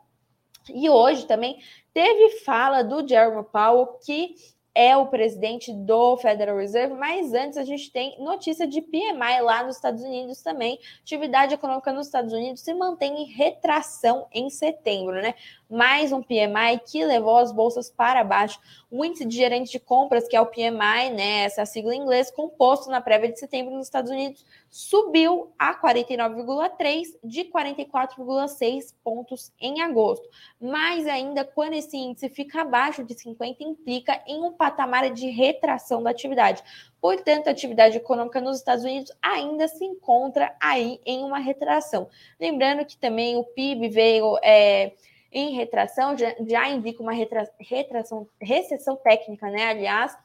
E 0.69 0.89
hoje 0.89 1.25
também 1.25 1.61
teve 1.93 2.39
fala 2.39 2.83
do 2.83 3.07
Jerome 3.07 3.45
Powell 3.51 3.99
que 4.05 4.35
é 4.77 4.95
o 4.95 5.07
presidente 5.07 5.73
do 5.73 6.15
Federal 6.17 6.55
Reserve, 6.55 6.93
mas 6.93 7.33
antes 7.33 7.57
a 7.57 7.63
gente 7.63 7.91
tem 7.91 8.15
notícia 8.19 8.67
de 8.67 8.79
PMI 8.79 9.41
lá 9.41 9.63
nos 9.63 9.77
Estados 9.77 10.03
Unidos 10.03 10.43
também. 10.43 10.77
Atividade 11.01 11.55
econômica 11.55 11.91
nos 11.91 12.05
Estados 12.05 12.31
Unidos 12.31 12.61
se 12.61 12.75
mantém 12.75 13.23
em 13.23 13.25
retração 13.25 14.27
em 14.31 14.51
setembro, 14.51 15.15
né? 15.15 15.33
Mais 15.69 16.11
um 16.11 16.21
PMI 16.21 16.79
que 16.85 17.03
levou 17.03 17.37
as 17.37 17.51
bolsas 17.51 17.89
para 17.89 18.23
baixo. 18.23 18.59
O 18.89 19.03
índice 19.03 19.25
de 19.25 19.35
gerente 19.35 19.71
de 19.71 19.79
compras, 19.79 20.27
que 20.27 20.35
é 20.35 20.41
o 20.41 20.45
PMI, 20.45 21.09
né, 21.13 21.43
essa 21.43 21.65
sigla 21.65 21.93
em 21.93 21.99
inglês, 21.99 22.31
composto 22.31 22.89
na 22.89 23.01
prévia 23.01 23.31
de 23.31 23.39
setembro 23.39 23.73
nos 23.75 23.87
Estados 23.87 24.09
Unidos, 24.09 24.45
subiu 24.69 25.51
a 25.59 25.73
49,3 25.73 27.17
de 27.23 27.45
44,6 27.45 28.93
pontos 29.03 29.51
em 29.59 29.81
agosto. 29.81 30.27
Mas 30.59 31.05
ainda 31.05 31.43
quando 31.43 31.73
esse 31.73 31.97
índice 31.97 32.29
fica 32.29 32.61
abaixo 32.61 33.03
de 33.03 33.13
50, 33.13 33.63
implica 33.63 34.21
em 34.25 34.43
um 34.43 34.53
patamar 34.53 35.11
de 35.11 35.29
retração 35.29 36.01
da 36.01 36.11
atividade. 36.11 36.63
Portanto, 37.01 37.47
a 37.47 37.51
atividade 37.51 37.97
econômica 37.97 38.41
nos 38.41 38.57
Estados 38.57 38.83
Unidos 38.83 39.11
ainda 39.21 39.67
se 39.67 39.83
encontra 39.83 40.55
aí 40.59 40.99
em 41.05 41.23
uma 41.23 41.39
retração. 41.39 42.07
Lembrando 42.39 42.85
que 42.85 42.97
também 42.97 43.35
o 43.35 43.43
PIB 43.43 43.89
veio 43.89 44.37
é, 44.41 44.93
em 45.31 45.55
retração, 45.55 46.17
já, 46.17 46.33
já 46.47 46.69
indica 46.69 47.01
uma 47.01 47.13
retra, 47.13 47.49
retração, 47.59 48.27
recessão 48.41 48.95
técnica, 48.95 49.49
né? 49.49 49.67
Aliás, 49.67 50.17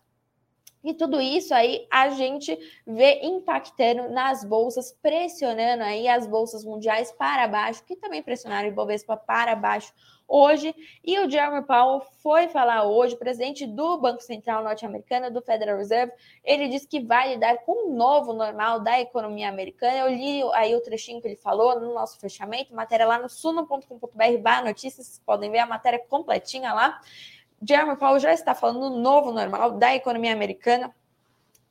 e 0.83 0.95
tudo 0.95 1.21
isso 1.21 1.55
aí 1.55 1.87
a 1.91 2.11
gente 2.11 2.59
vê 2.87 3.21
impactando 3.23 4.09
nas 4.11 4.45
bolsas, 4.45 4.93
pressionando 5.03 5.83
aí 5.83 6.09
as 6.09 6.27
bolsas 6.27 6.65
mundiais 6.65 7.13
para 7.13 7.47
baixo, 7.47 7.85
que 7.85 7.97
também 7.97 8.23
pressionaram 8.23 8.69
o 8.69 8.73
Ibovespa 8.73 9.17
para 9.17 9.55
baixo 9.55 9.93
hoje. 10.33 10.75
E 11.05 11.19
o 11.21 11.31
Jeremy 11.31 11.63
Powell 11.63 12.01
foi 12.23 12.49
falar 12.49 12.85
hoje, 12.85 13.17
presidente 13.17 13.67
do 13.67 13.99
Banco 13.99 14.23
Central 14.23 14.65
norte-americano, 14.65 15.31
do 15.31 15.43
Federal 15.43 15.77
Reserve, 15.77 16.13
ele 16.43 16.69
disse 16.69 16.89
que 16.89 17.01
vai 17.01 17.35
lidar 17.35 17.59
com 17.59 17.91
um 17.91 17.95
novo 17.95 18.33
normal 18.33 18.81
da 18.81 18.99
economia 18.99 19.49
americana. 19.49 19.99
Eu 19.99 20.09
li 20.09 20.43
aí 20.55 20.75
o 20.75 20.81
trechinho 20.81 21.21
que 21.21 21.29
ele 21.29 21.37
falou 21.37 21.79
no 21.79 21.93
nosso 21.93 22.19
fechamento, 22.19 22.75
matéria 22.75 23.07
lá 23.07 23.19
no 23.19 23.29
suno.com.br 23.29 24.65
notícias, 24.65 25.07
vocês 25.07 25.23
podem 25.25 25.51
ver 25.51 25.59
a 25.59 25.67
matéria 25.67 25.99
completinha 25.99 26.73
lá. 26.73 27.01
Jeremy 27.67 27.97
Powell 27.97 28.19
já 28.19 28.33
está 28.33 28.55
falando 28.55 28.91
do 28.91 28.97
novo 28.99 29.33
normal 29.33 29.73
da 29.73 29.95
economia 29.95 30.33
americana, 30.33 30.95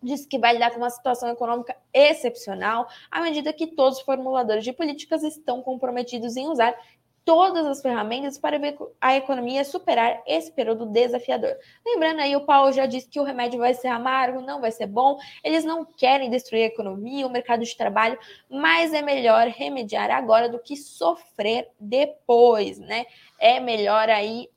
disse 0.02 0.28
que 0.28 0.40
vai 0.40 0.54
lidar 0.54 0.72
com 0.72 0.78
uma 0.78 0.90
situação 0.90 1.30
econômica 1.30 1.76
excepcional, 1.94 2.88
à 3.10 3.22
medida 3.22 3.54
que 3.54 3.68
todos 3.68 4.00
os 4.00 4.06
formuladores 4.06 4.64
de 4.64 4.74
políticas 4.74 5.22
estão 5.24 5.62
comprometidos 5.62 6.36
em 6.38 6.48
usar 6.48 6.76
todas 7.24 7.66
as 7.68 7.82
ferramentas 7.82 8.38
para 8.38 8.58
ver 8.58 8.76
a 9.00 9.16
economia 9.16 9.64
superar 9.64 10.24
esse 10.26 10.52
período 10.52 10.88
desafiador. 10.88 11.56
Lembrando 11.86 12.20
aí, 12.20 12.36
o 12.36 12.46
Paulo 12.46 12.72
já 12.72 12.86
disse 12.88 13.08
que 13.08 13.20
o 13.20 13.24
remédio 13.24 13.60
vai 13.60 13.74
ser 13.76 13.90
amargo, 13.90 14.42
não 14.42 14.60
vai 14.60 14.72
ser 14.72 14.88
bom, 14.88 15.20
eles 15.44 15.64
não 15.64 15.86
querem 15.86 16.30
destruir 16.32 16.64
a 16.64 16.68
economia, 16.68 17.28
o 17.28 17.30
mercado 17.30 17.64
de 17.64 17.78
trabalho, 17.78 18.18
mas 18.50 18.92
é 18.94 19.02
melhor 19.04 19.48
remediar 19.48 20.10
agora 20.10 20.50
do 20.50 20.58
que 20.58 20.76
sofrer 20.76 21.70
depois, 21.80 22.80
né? 22.80 23.06
É 23.40 23.60
melhor 23.60 24.10
aí 24.10 24.50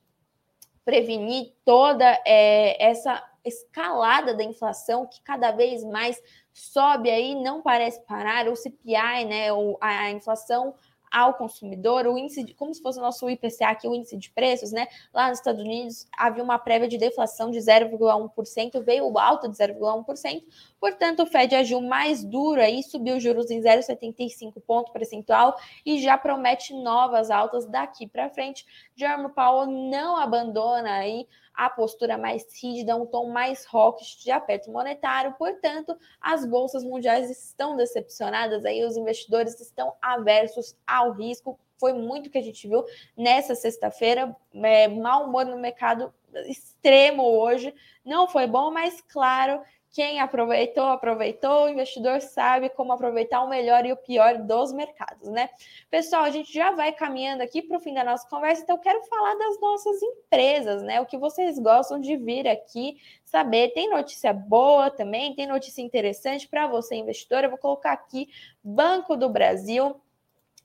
prevenir 0.84 1.52
toda 1.64 2.04
é, 2.26 2.82
essa 2.82 3.22
escalada 3.44 4.34
da 4.34 4.42
inflação 4.42 5.06
que 5.06 5.20
cada 5.22 5.50
vez 5.50 5.84
mais 5.84 6.20
sobe 6.52 7.10
aí, 7.10 7.34
não 7.34 7.60
parece 7.60 8.04
parar, 8.06 8.48
o 8.48 8.56
CPI, 8.56 9.24
né, 9.26 9.48
a 9.80 10.10
inflação 10.10 10.74
ao 11.14 11.35
consumidor, 11.35 12.09
o 12.09 12.18
índice, 12.18 12.42
de, 12.42 12.55
como 12.55 12.74
se 12.74 12.83
fosse 12.83 12.98
o 12.98 13.03
nosso 13.03 13.31
IPCA 13.31 13.68
aqui, 13.68 13.87
o 13.87 13.94
índice 13.94 14.16
de 14.16 14.31
preços, 14.31 14.72
né? 14.72 14.88
Lá 15.12 15.29
nos 15.29 15.38
Estados 15.38 15.62
Unidos 15.62 16.09
havia 16.18 16.42
uma 16.42 16.59
prévia 16.59 16.88
de 16.88 16.98
deflação 16.98 17.53
de 17.53 17.59
0,1%, 17.59 18.83
veio 18.83 19.16
alta 19.16 19.48
de 19.48 19.57
0,1%, 19.57 20.42
portanto 20.81 21.22
o 21.22 21.27
Fed 21.27 21.55
agiu 21.55 21.81
mais 21.81 22.24
duro 22.24 22.61
aí, 22.61 22.83
subiu 22.83 23.16
os 23.16 23.22
juros 23.22 23.48
em 23.48 23.61
0,75 23.61 24.61
ponto 24.66 24.90
percentual 24.90 25.55
e 25.87 26.03
já 26.03 26.18
promete 26.18 26.74
novas 26.74 27.31
altas 27.31 27.64
daqui 27.64 28.09
para 28.09 28.29
frente. 28.29 28.66
Jerome 28.96 29.29
Powell 29.29 29.66
não 29.66 30.16
abandona 30.16 30.94
aí 30.94 31.29
a 31.54 31.70
postura 31.70 32.18
mais 32.18 32.44
rígida, 32.60 32.96
um 32.96 33.06
tom 33.06 33.30
mais 33.30 33.64
hawkish 33.72 34.16
de 34.16 34.30
aperto 34.30 34.70
monetário. 34.70 35.34
Portanto, 35.38 35.96
as 36.20 36.44
bolsas 36.44 36.82
mundiais 36.82 37.30
estão 37.30 37.76
decepcionadas, 37.76 38.64
aí 38.64 38.84
os 38.84 38.96
investidores 38.96 39.60
estão 39.60 39.94
aversos 40.02 40.76
ao 40.86 41.12
risco. 41.12 41.58
Foi 41.78 41.92
muito 41.92 42.30
que 42.30 42.38
a 42.38 42.42
gente 42.42 42.66
viu 42.66 42.84
nessa 43.16 43.54
sexta-feira, 43.54 44.34
é, 44.54 44.88
mau 44.88 45.26
humor 45.26 45.44
no 45.46 45.58
mercado 45.58 46.12
extremo 46.46 47.22
hoje. 47.22 47.74
Não 48.04 48.28
foi 48.28 48.46
bom, 48.46 48.70
mas 48.70 49.00
claro 49.00 49.62
quem 49.94 50.18
aproveitou, 50.18 50.87
aproveitou. 50.87 51.64
O 51.64 51.68
investidor 51.68 52.20
sabe 52.20 52.68
como 52.68 52.92
aproveitar 52.92 53.44
o 53.44 53.48
melhor 53.48 53.87
e 53.87 53.92
o 53.92 53.96
pior 53.96 54.38
dos 54.38 54.72
mercados, 54.72 55.28
né? 55.28 55.48
Pessoal, 55.88 56.24
a 56.24 56.30
gente 56.30 56.52
já 56.52 56.72
vai 56.72 56.92
caminhando 56.92 57.44
aqui 57.44 57.62
para 57.62 57.76
o 57.76 57.80
fim 57.80 57.94
da 57.94 58.02
nossa 58.02 58.28
conversa, 58.28 58.64
então 58.64 58.74
eu 58.74 58.83
quero 58.83 59.00
falar 59.04 59.37
das 59.37 59.61
nossas 59.61 60.02
empresas, 60.02 60.83
né? 60.83 61.00
O 61.00 61.07
que 61.07 61.16
vocês 61.16 61.61
gostam 61.61 62.00
de 62.00 62.16
vir 62.16 62.48
aqui 62.48 63.00
saber. 63.24 63.68
Tem 63.68 63.88
notícia 63.88 64.33
boa 64.33 64.90
também, 64.90 65.33
tem 65.33 65.46
notícia 65.46 65.80
interessante 65.80 66.48
para 66.48 66.66
você, 66.66 66.96
investidor. 66.96 67.44
Eu 67.44 67.50
vou 67.50 67.59
colocar 67.59 67.92
aqui 67.92 68.28
Banco 68.64 69.16
do 69.16 69.28
Brasil. 69.28 69.94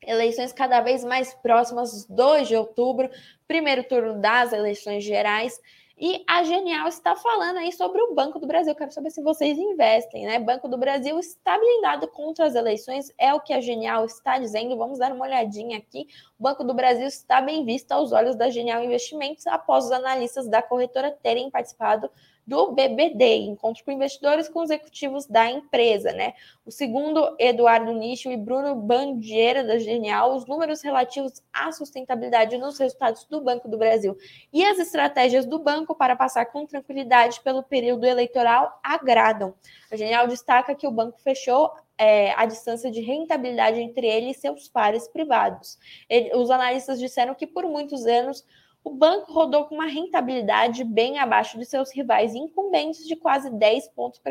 Eleições 0.01 0.51
cada 0.51 0.81
vez 0.81 1.03
mais 1.03 1.35
próximas, 1.35 2.03
2 2.07 2.47
de 2.47 2.55
outubro, 2.55 3.11
primeiro 3.47 3.83
turno 3.83 4.19
das 4.19 4.53
eleições 4.53 5.03
gerais. 5.03 5.61
E 6.01 6.23
a 6.25 6.43
Genial 6.43 6.87
está 6.87 7.13
falando 7.13 7.57
aí 7.57 7.73
sobre 7.73 8.01
o 8.01 8.15
Banco 8.15 8.39
do 8.39 8.47
Brasil. 8.47 8.73
Quero 8.73 8.89
saber 8.89 9.11
se 9.11 9.21
vocês 9.21 9.57
investem, 9.57 10.25
né? 10.25 10.39
Banco 10.39 10.69
do 10.69 10.77
Brasil 10.77 11.19
está 11.19 11.59
blindado 11.59 12.07
contra 12.07 12.45
as 12.45 12.55
eleições, 12.55 13.13
é 13.17 13.33
o 13.33 13.41
que 13.41 13.51
a 13.51 13.59
Genial 13.59 14.05
está 14.05 14.39
dizendo. 14.39 14.77
Vamos 14.77 14.97
dar 14.97 15.11
uma 15.11 15.25
olhadinha 15.25 15.77
aqui. 15.77 16.07
O 16.39 16.43
Banco 16.43 16.63
do 16.63 16.73
Brasil 16.73 17.05
está 17.05 17.41
bem 17.41 17.65
visto 17.65 17.91
aos 17.91 18.13
olhos 18.13 18.37
da 18.37 18.49
Genial 18.49 18.81
Investimentos 18.81 19.45
após 19.45 19.85
os 19.85 19.91
analistas 19.91 20.47
da 20.47 20.61
corretora 20.61 21.11
terem 21.21 21.51
participado 21.51 22.09
do 22.49 22.71
BBD, 22.71 23.35
encontro 23.45 23.85
com 23.85 23.91
investidores 23.91 24.49
com 24.49 24.63
executivos 24.63 25.27
da 25.27 25.47
empresa, 25.51 26.11
né? 26.11 26.33
O 26.65 26.71
segundo, 26.71 27.35
Eduardo 27.37 27.93
Nicho 27.93 28.31
e 28.31 28.35
Bruno 28.35 28.73
Bandeira 28.75 29.63
da 29.63 29.77
Genial, 29.77 30.35
os 30.35 30.47
números 30.47 30.81
relativos 30.81 31.43
à 31.53 31.71
sustentabilidade 31.71 32.57
nos 32.57 32.79
resultados 32.79 33.23
do 33.25 33.39
Banco 33.39 33.69
do 33.69 33.77
Brasil 33.77 34.17
e 34.51 34.65
as 34.65 34.79
estratégias 34.79 35.45
do 35.45 35.59
banco 35.59 35.93
para 35.93 36.15
passar 36.15 36.47
com 36.47 36.65
tranquilidade 36.65 37.39
pelo 37.41 37.61
período 37.61 38.03
eleitoral 38.03 38.79
agradam. 38.81 39.53
A 39.91 39.95
Genial 39.95 40.27
destaca 40.27 40.73
que 40.73 40.87
o 40.87 40.91
banco 40.91 41.19
fechou 41.21 41.71
é, 41.99 42.33
a 42.33 42.47
distância 42.47 42.89
de 42.89 43.01
rentabilidade 43.01 43.79
entre 43.79 44.07
ele 44.07 44.31
e 44.31 44.33
seus 44.33 44.67
pares 44.67 45.07
privados. 45.07 45.77
Ele, 46.09 46.35
os 46.35 46.49
analistas 46.49 46.97
disseram 46.97 47.35
que 47.35 47.45
por 47.45 47.65
muitos 47.65 48.07
anos 48.07 48.43
o 48.83 48.91
banco 48.91 49.31
rodou 49.31 49.65
com 49.65 49.75
uma 49.75 49.87
rentabilidade 49.87 50.83
bem 50.83 51.19
abaixo 51.19 51.57
de 51.57 51.65
seus 51.65 51.93
rivais 51.93 52.33
incumbentes 52.33 53.05
de 53.05 53.15
quase 53.15 53.49
10 53.49 53.89
pontos 53.89 54.21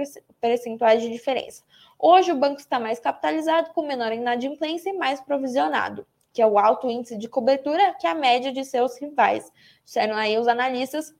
percentuais 0.40 1.02
de 1.02 1.10
diferença. 1.10 1.62
Hoje, 1.98 2.32
o 2.32 2.36
banco 2.36 2.60
está 2.60 2.80
mais 2.80 2.98
capitalizado, 2.98 3.70
com 3.74 3.86
menor 3.86 4.12
inadimplência 4.12 4.90
e 4.90 4.96
mais 4.96 5.20
provisionado, 5.20 6.06
que 6.32 6.40
é 6.40 6.46
o 6.46 6.58
alto 6.58 6.88
índice 6.88 7.18
de 7.18 7.28
cobertura, 7.28 7.94
que 7.94 8.06
é 8.06 8.10
a 8.10 8.14
média 8.14 8.52
de 8.52 8.64
seus 8.64 8.98
rivais. 8.98 9.52
Disseram 9.84 10.16
aí 10.16 10.38
os 10.38 10.48
analistas 10.48 11.14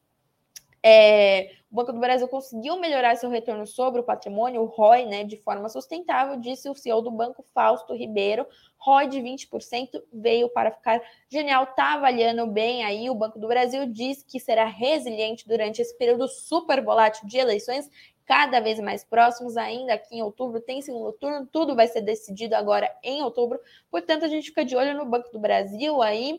é, 0.82 1.50
o 1.70 1.74
Banco 1.74 1.92
do 1.92 2.00
Brasil 2.00 2.26
conseguiu 2.28 2.78
melhorar 2.78 3.16
seu 3.16 3.28
retorno 3.28 3.66
sobre 3.66 4.00
o 4.00 4.04
patrimônio, 4.04 4.62
o 4.62 4.66
ROI, 4.66 5.04
né, 5.04 5.24
de 5.24 5.36
forma 5.36 5.68
sustentável, 5.68 6.38
disse 6.38 6.68
o 6.68 6.74
CEO 6.74 7.02
do 7.02 7.10
banco, 7.10 7.44
Fausto 7.52 7.94
Ribeiro. 7.94 8.46
ROI 8.78 9.08
de 9.08 9.18
20% 9.18 10.02
veio 10.12 10.48
para 10.48 10.70
ficar 10.70 11.02
genial, 11.28 11.64
está 11.64 11.94
avaliando 11.94 12.46
bem 12.46 12.84
aí. 12.84 13.10
O 13.10 13.14
Banco 13.14 13.38
do 13.38 13.48
Brasil 13.48 13.86
diz 13.86 14.22
que 14.22 14.40
será 14.40 14.64
resiliente 14.64 15.46
durante 15.46 15.82
esse 15.82 15.96
período 15.98 16.26
super 16.26 16.82
volátil 16.82 17.26
de 17.26 17.36
eleições, 17.36 17.90
cada 18.24 18.60
vez 18.60 18.78
mais 18.78 19.02
próximos, 19.02 19.56
ainda 19.56 19.94
aqui 19.94 20.16
em 20.16 20.22
outubro, 20.22 20.60
tem 20.60 20.82
segundo 20.82 21.12
turno, 21.12 21.46
tudo 21.50 21.74
vai 21.74 21.88
ser 21.88 22.02
decidido 22.02 22.54
agora 22.54 22.94
em 23.02 23.22
outubro. 23.22 23.58
Portanto, 23.90 24.24
a 24.24 24.28
gente 24.28 24.50
fica 24.50 24.64
de 24.64 24.76
olho 24.76 24.94
no 24.94 25.06
Banco 25.06 25.32
do 25.32 25.38
Brasil 25.38 26.02
aí, 26.02 26.38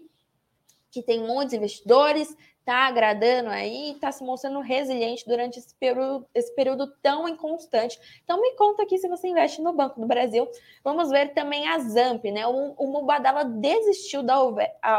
que 0.91 1.03
tem 1.03 1.19
muitos 1.19 1.53
investidores, 1.53 2.35
está 2.69 2.87
agradando 2.87 3.49
aí, 3.49 3.93
está 3.93 4.11
se 4.11 4.23
mostrando 4.23 4.59
resiliente 4.59 5.25
durante 5.27 5.57
esse 5.57 5.73
período, 5.75 6.27
esse 6.35 6.53
período 6.53 6.87
tão 7.01 7.27
inconstante. 7.27 7.99
Então 8.23 8.39
me 8.39 8.55
conta 8.55 8.83
aqui 8.83 8.97
se 8.97 9.07
você 9.07 9.27
investe 9.27 9.61
no 9.61 9.73
Banco 9.73 9.99
do 9.99 10.05
Brasil. 10.05 10.47
Vamos 10.83 11.09
ver 11.09 11.33
também 11.33 11.67
a 11.67 11.79
Zamp, 11.79 12.23
né? 12.25 12.45
O, 12.45 12.75
o 12.77 12.87
Mubadala 12.87 13.43
desistiu 13.43 14.21
da 14.21 14.39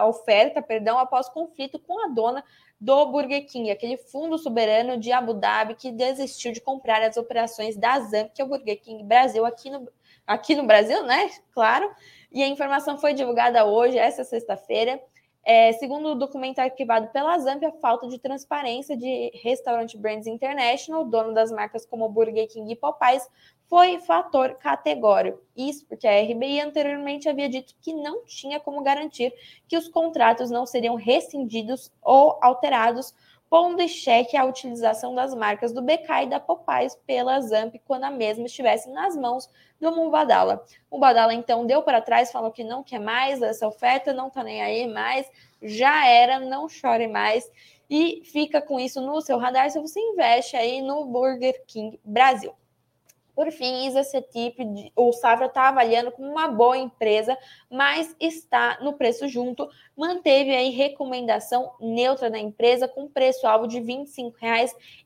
oferta, 0.04 0.60
perdão, 0.60 0.98
após 0.98 1.28
conflito 1.28 1.78
com 1.78 2.04
a 2.04 2.08
dona 2.08 2.44
do 2.80 3.06
Burger 3.06 3.46
King, 3.46 3.70
aquele 3.70 3.98
fundo 3.98 4.38
soberano 4.38 4.96
de 4.96 5.12
Abu 5.12 5.34
Dhabi 5.34 5.74
que 5.74 5.92
desistiu 5.92 6.50
de 6.50 6.60
comprar 6.60 7.02
as 7.02 7.16
operações 7.16 7.76
da 7.76 8.00
Zamp, 8.00 8.32
que 8.32 8.40
é 8.40 8.44
o 8.44 8.48
Burger 8.48 8.80
King 8.80 9.04
Brasil 9.04 9.44
aqui 9.44 9.70
no, 9.70 9.86
aqui 10.26 10.54
no 10.56 10.66
Brasil, 10.66 11.04
né? 11.04 11.30
Claro. 11.52 11.88
E 12.32 12.42
a 12.42 12.48
informação 12.48 12.96
foi 12.96 13.12
divulgada 13.12 13.64
hoje, 13.64 13.98
essa 13.98 14.24
sexta-feira. 14.24 15.00
É, 15.42 15.72
segundo 15.72 16.10
o 16.10 16.14
documento 16.14 16.58
arquivado 16.58 17.08
pela 17.08 17.38
Zamp, 17.38 17.64
a 17.64 17.72
falta 17.72 18.06
de 18.06 18.18
transparência 18.18 18.96
de 18.96 19.30
Restaurant 19.42 19.94
Brands 19.96 20.26
International, 20.26 21.04
dono 21.04 21.32
das 21.32 21.50
marcas 21.50 21.86
como 21.86 22.08
Burger 22.08 22.46
King 22.46 22.72
e 22.72 22.76
Popeyes, 22.76 23.26
foi 23.66 23.98
fator 24.00 24.56
categórico. 24.56 25.40
Isso 25.56 25.86
porque 25.86 26.06
a 26.06 26.20
RBI 26.20 26.60
anteriormente 26.60 27.28
havia 27.28 27.48
dito 27.48 27.74
que 27.80 27.94
não 27.94 28.24
tinha 28.24 28.60
como 28.60 28.82
garantir 28.82 29.32
que 29.66 29.76
os 29.76 29.88
contratos 29.88 30.50
não 30.50 30.66
seriam 30.66 30.96
rescindidos 30.96 31.90
ou 32.02 32.38
alterados 32.42 33.14
pondo 33.50 33.82
em 33.82 33.88
xeque 33.88 34.36
a 34.36 34.44
utilização 34.44 35.12
das 35.12 35.34
marcas 35.34 35.72
do 35.72 35.82
BK 35.82 36.22
e 36.22 36.26
da 36.26 36.38
Popeyes 36.38 36.94
pela 37.04 37.40
Zamp 37.40 37.74
quando 37.84 38.04
a 38.04 38.10
mesma 38.10 38.46
estivesse 38.46 38.88
nas 38.88 39.16
mãos 39.16 39.50
do 39.80 39.90
Mubadala. 39.90 40.64
O 40.88 40.96
Mubadala 40.96 41.34
então 41.34 41.66
deu 41.66 41.82
para 41.82 42.00
trás, 42.00 42.30
falou 42.30 42.52
que 42.52 42.62
não 42.62 42.84
quer 42.84 43.00
mais 43.00 43.42
essa 43.42 43.66
oferta, 43.66 44.12
não 44.12 44.30
tá 44.30 44.44
nem 44.44 44.62
aí 44.62 44.86
mais, 44.86 45.28
já 45.60 46.06
era, 46.06 46.38
não 46.38 46.68
chore 46.68 47.08
mais 47.08 47.50
e 47.90 48.22
fica 48.24 48.62
com 48.62 48.78
isso 48.78 49.00
no 49.00 49.20
seu 49.20 49.36
radar 49.36 49.68
se 49.68 49.80
você 49.80 49.98
investe 49.98 50.56
aí 50.56 50.80
no 50.80 51.04
Burger 51.06 51.60
King 51.66 51.98
Brasil. 52.04 52.54
Por 53.40 53.50
fim, 53.50 53.86
Isa 53.86 54.04
Cetip, 54.04 54.92
o 54.94 55.12
Safra 55.14 55.46
está 55.46 55.68
avaliando 55.68 56.12
como 56.12 56.30
uma 56.30 56.46
boa 56.46 56.76
empresa, 56.76 57.38
mas 57.70 58.14
está 58.20 58.76
no 58.82 58.92
preço 58.92 59.26
junto. 59.28 59.66
Manteve 59.96 60.54
aí 60.54 60.68
recomendação 60.68 61.72
neutra 61.80 62.28
da 62.28 62.38
empresa 62.38 62.86
com 62.86 63.08
preço-alvo 63.08 63.66
de 63.66 63.78
R$ 63.78 64.04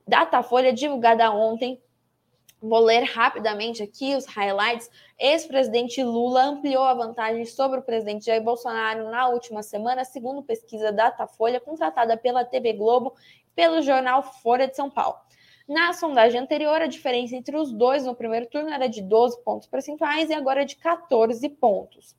Datafolha 0.06 0.72
divulgada 0.72 1.30
ontem. 1.30 1.80
Vou 2.62 2.80
ler 2.80 3.04
rapidamente 3.04 3.82
aqui 3.82 4.14
os 4.14 4.26
highlights. 4.26 4.90
Ex-presidente 5.18 6.02
Lula 6.02 6.42
ampliou 6.44 6.84
a 6.84 6.92
vantagem 6.92 7.46
sobre 7.46 7.80
o 7.80 7.82
presidente 7.82 8.26
Jair 8.26 8.42
Bolsonaro 8.42 9.08
na 9.08 9.28
última 9.28 9.62
semana, 9.62 10.04
segundo 10.04 10.42
pesquisa 10.42 10.92
Datafolha, 10.92 11.58
contratada 11.58 12.18
pela 12.18 12.44
TV 12.44 12.74
Globo 12.74 13.14
pelo 13.54 13.80
jornal 13.80 14.22
Folha 14.22 14.68
de 14.68 14.76
São 14.76 14.90
Paulo. 14.90 15.16
Na 15.70 15.92
sondagem 15.92 16.40
anterior, 16.40 16.82
a 16.82 16.88
diferença 16.88 17.36
entre 17.36 17.56
os 17.56 17.70
dois 17.70 18.04
no 18.04 18.12
primeiro 18.12 18.44
turno 18.46 18.70
era 18.70 18.88
de 18.88 19.00
12 19.00 19.40
pontos 19.44 19.68
percentuais 19.68 20.28
e 20.28 20.34
agora 20.34 20.62
é 20.62 20.64
de 20.64 20.74
14 20.74 21.48
pontos. 21.48 22.16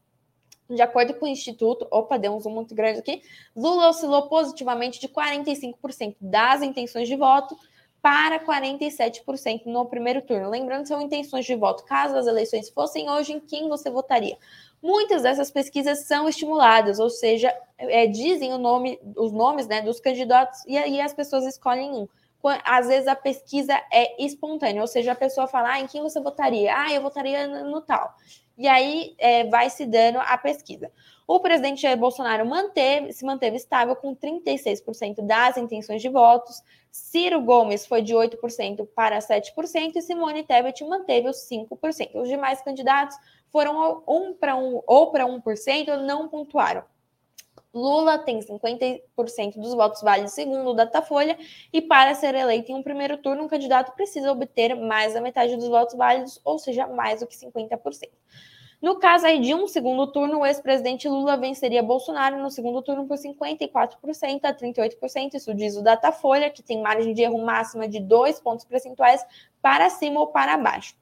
De 0.70 0.82
acordo 0.82 1.14
com 1.16 1.26
o 1.26 1.28
Instituto, 1.28 1.86
opa, 1.92 2.18
deu 2.18 2.34
um 2.34 2.40
zoom 2.40 2.54
muito 2.54 2.74
grande 2.74 3.00
aqui, 3.00 3.22
Lula 3.54 3.90
oscilou 3.90 4.30
positivamente 4.30 5.02
de 5.02 5.10
45% 5.10 6.16
das 6.22 6.62
intenções 6.62 7.10
de 7.10 7.18
voto 7.18 7.58
para 8.02 8.40
47% 8.40 9.66
no 9.66 9.86
primeiro 9.86 10.22
turno. 10.22 10.50
Lembrando, 10.50 10.88
são 10.88 11.02
intenções 11.02 11.46
de 11.46 11.54
voto. 11.54 11.84
Caso 11.84 12.16
as 12.16 12.28
eleições 12.28 12.70
fossem 12.70 13.10
hoje, 13.10 13.34
em 13.34 13.42
quem 13.42 13.68
você 13.68 13.90
votaria? 13.90 14.38
Muitas 14.82 15.24
dessas 15.24 15.52
pesquisas 15.52 16.06
são 16.06 16.30
estimuladas, 16.30 17.00
ou 17.00 17.10
seja, 17.10 17.54
é, 17.78 18.08
dizem 18.08 18.58
nome, 18.58 18.98
os 19.18 19.34
nomes 19.34 19.68
né, 19.68 19.82
dos 19.82 20.00
candidatos 20.00 20.64
e 20.66 20.78
aí 20.78 21.02
as 21.02 21.14
pessoas 21.14 21.46
escolhem 21.46 21.92
um 21.92 22.08
às 22.64 22.88
vezes 22.88 23.08
a 23.08 23.16
pesquisa 23.16 23.74
é 23.92 24.24
espontânea, 24.24 24.82
ou 24.82 24.88
seja, 24.88 25.12
a 25.12 25.16
pessoa 25.16 25.48
fala, 25.48 25.74
ah, 25.74 25.80
em 25.80 25.88
quem 25.88 26.02
você 26.02 26.20
votaria? 26.20 26.74
Ah, 26.76 26.92
eu 26.92 27.02
votaria 27.02 27.48
no 27.64 27.82
tal. 27.82 28.16
E 28.58 28.68
aí 28.68 29.16
é, 29.18 29.46
vai 29.46 29.70
se 29.70 29.86
dando 29.86 30.20
a 30.20 30.38
pesquisa. 30.38 30.92
O 31.28 31.40
presidente 31.40 31.82
Jair 31.82 31.98
Bolsonaro 31.98 32.46
manteve, 32.46 33.14
se 33.14 33.26
manteve 33.26 33.56
estável 33.56 33.96
com 33.96 34.16
36% 34.16 35.26
das 35.26 35.58
intenções 35.58 36.02
de 36.02 36.10
votos. 36.10 36.62
Ciro 36.92 37.42
Gomes 37.42 37.86
foi 37.86 38.02
de 38.02 38.14
8% 38.14 38.86
para 38.94 39.18
7% 39.20 39.96
e 39.96 40.02
Simone 40.02 40.44
Tebet 40.44 40.84
manteve 40.84 41.30
os 41.30 41.38
5%. 41.50 42.16
Os 42.16 42.28
demais 42.28 42.62
candidatos 42.62 43.16
foram 43.50 44.04
um 44.08 44.34
para 44.34 44.56
um 44.56 44.82
ou 44.86 45.10
para 45.10 45.26
1% 45.26 46.06
não 46.06 46.28
pontuaram. 46.28 46.84
Lula 47.74 48.20
tem 48.20 48.40
50% 48.40 49.56
dos 49.56 49.74
votos 49.74 50.02
válidos 50.02 50.34
segundo 50.34 50.70
o 50.70 50.74
Datafolha 50.74 51.38
e 51.72 51.82
para 51.82 52.14
ser 52.14 52.36
eleito 52.36 52.72
em 52.72 52.76
um 52.76 52.84
primeiro 52.84 53.18
turno, 53.18 53.44
um 53.44 53.48
candidato 53.48 53.94
precisa 53.94 54.32
obter 54.32 54.76
mais 54.76 55.14
da 55.14 55.22
metade 55.22 55.56
dos 55.56 55.70
votos 55.70 55.96
válidos, 55.96 56.42
ou 56.44 56.60
seja, 56.60 56.86
mais 56.88 57.22
do 57.22 57.28
que 57.28 57.36
50%. 57.36 58.10
No 58.82 59.00
caso 59.00 59.28
aí 59.28 59.40
de 59.40 59.54
um 59.54 59.68
segundo 59.68 60.08
turno, 60.12 60.40
o 60.40 60.46
ex-presidente 60.46 61.08
Lula 61.08 61.38
venceria 61.38 61.84
Bolsonaro 61.84 62.42
no 62.42 62.50
segundo 62.50 62.82
turno 62.82 63.08
por 63.08 63.16
54% 63.16 64.40
a 64.44 64.54
38%, 64.54 65.36
isso 65.36 65.54
diz 65.54 65.78
o 65.78 65.84
Datafolha, 65.84 66.50
que 66.50 66.64
tem 66.64 66.82
margem 66.82 67.14
de 67.14 67.22
erro 67.22 67.46
máxima 67.46 67.88
de 67.88 68.00
dois 68.00 68.40
pontos 68.40 68.66
percentuais 68.66 69.24
para 69.62 69.90
cima 69.90 70.20
ou 70.20 70.28
para 70.28 70.58
baixo 70.58 71.01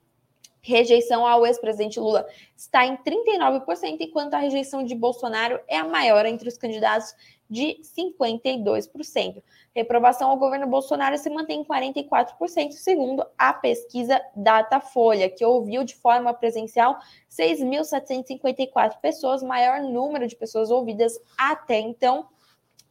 rejeição 0.62 1.26
ao 1.26 1.46
ex-presidente 1.46 2.00
Lula 2.00 2.28
está 2.56 2.86
em 2.86 2.98
39%, 2.98 3.98
enquanto 4.00 4.34
a 4.34 4.40
rejeição 4.40 4.84
de 4.84 4.96
Bolsonaro 4.96 5.60
é 5.68 5.78
a 5.78 5.88
maior 5.88 6.26
entre 6.26 6.48
os 6.48 6.58
candidatos 6.58 7.14
de 7.50 7.80
52%. 7.82 9.42
Reprovação 9.76 10.30
ao 10.30 10.38
governo 10.38 10.68
Bolsonaro 10.68 11.18
se 11.18 11.30
mantém 11.30 11.62
em 11.62 11.66
44%, 11.66 12.72
segundo 12.74 13.26
a 13.38 13.54
pesquisa 13.54 14.22
Datafolha, 14.36 15.30
que 15.30 15.44
ouviu 15.44 15.84
de 15.84 15.96
forma 15.96 16.34
presencial 16.34 17.00
6.754 17.30 19.00
pessoas, 19.02 19.42
maior 19.42 19.82
número 19.82 20.28
de 20.28 20.36
pessoas 20.36 20.70
ouvidas 20.70 21.20
até 21.38 21.80
então. 21.80 22.28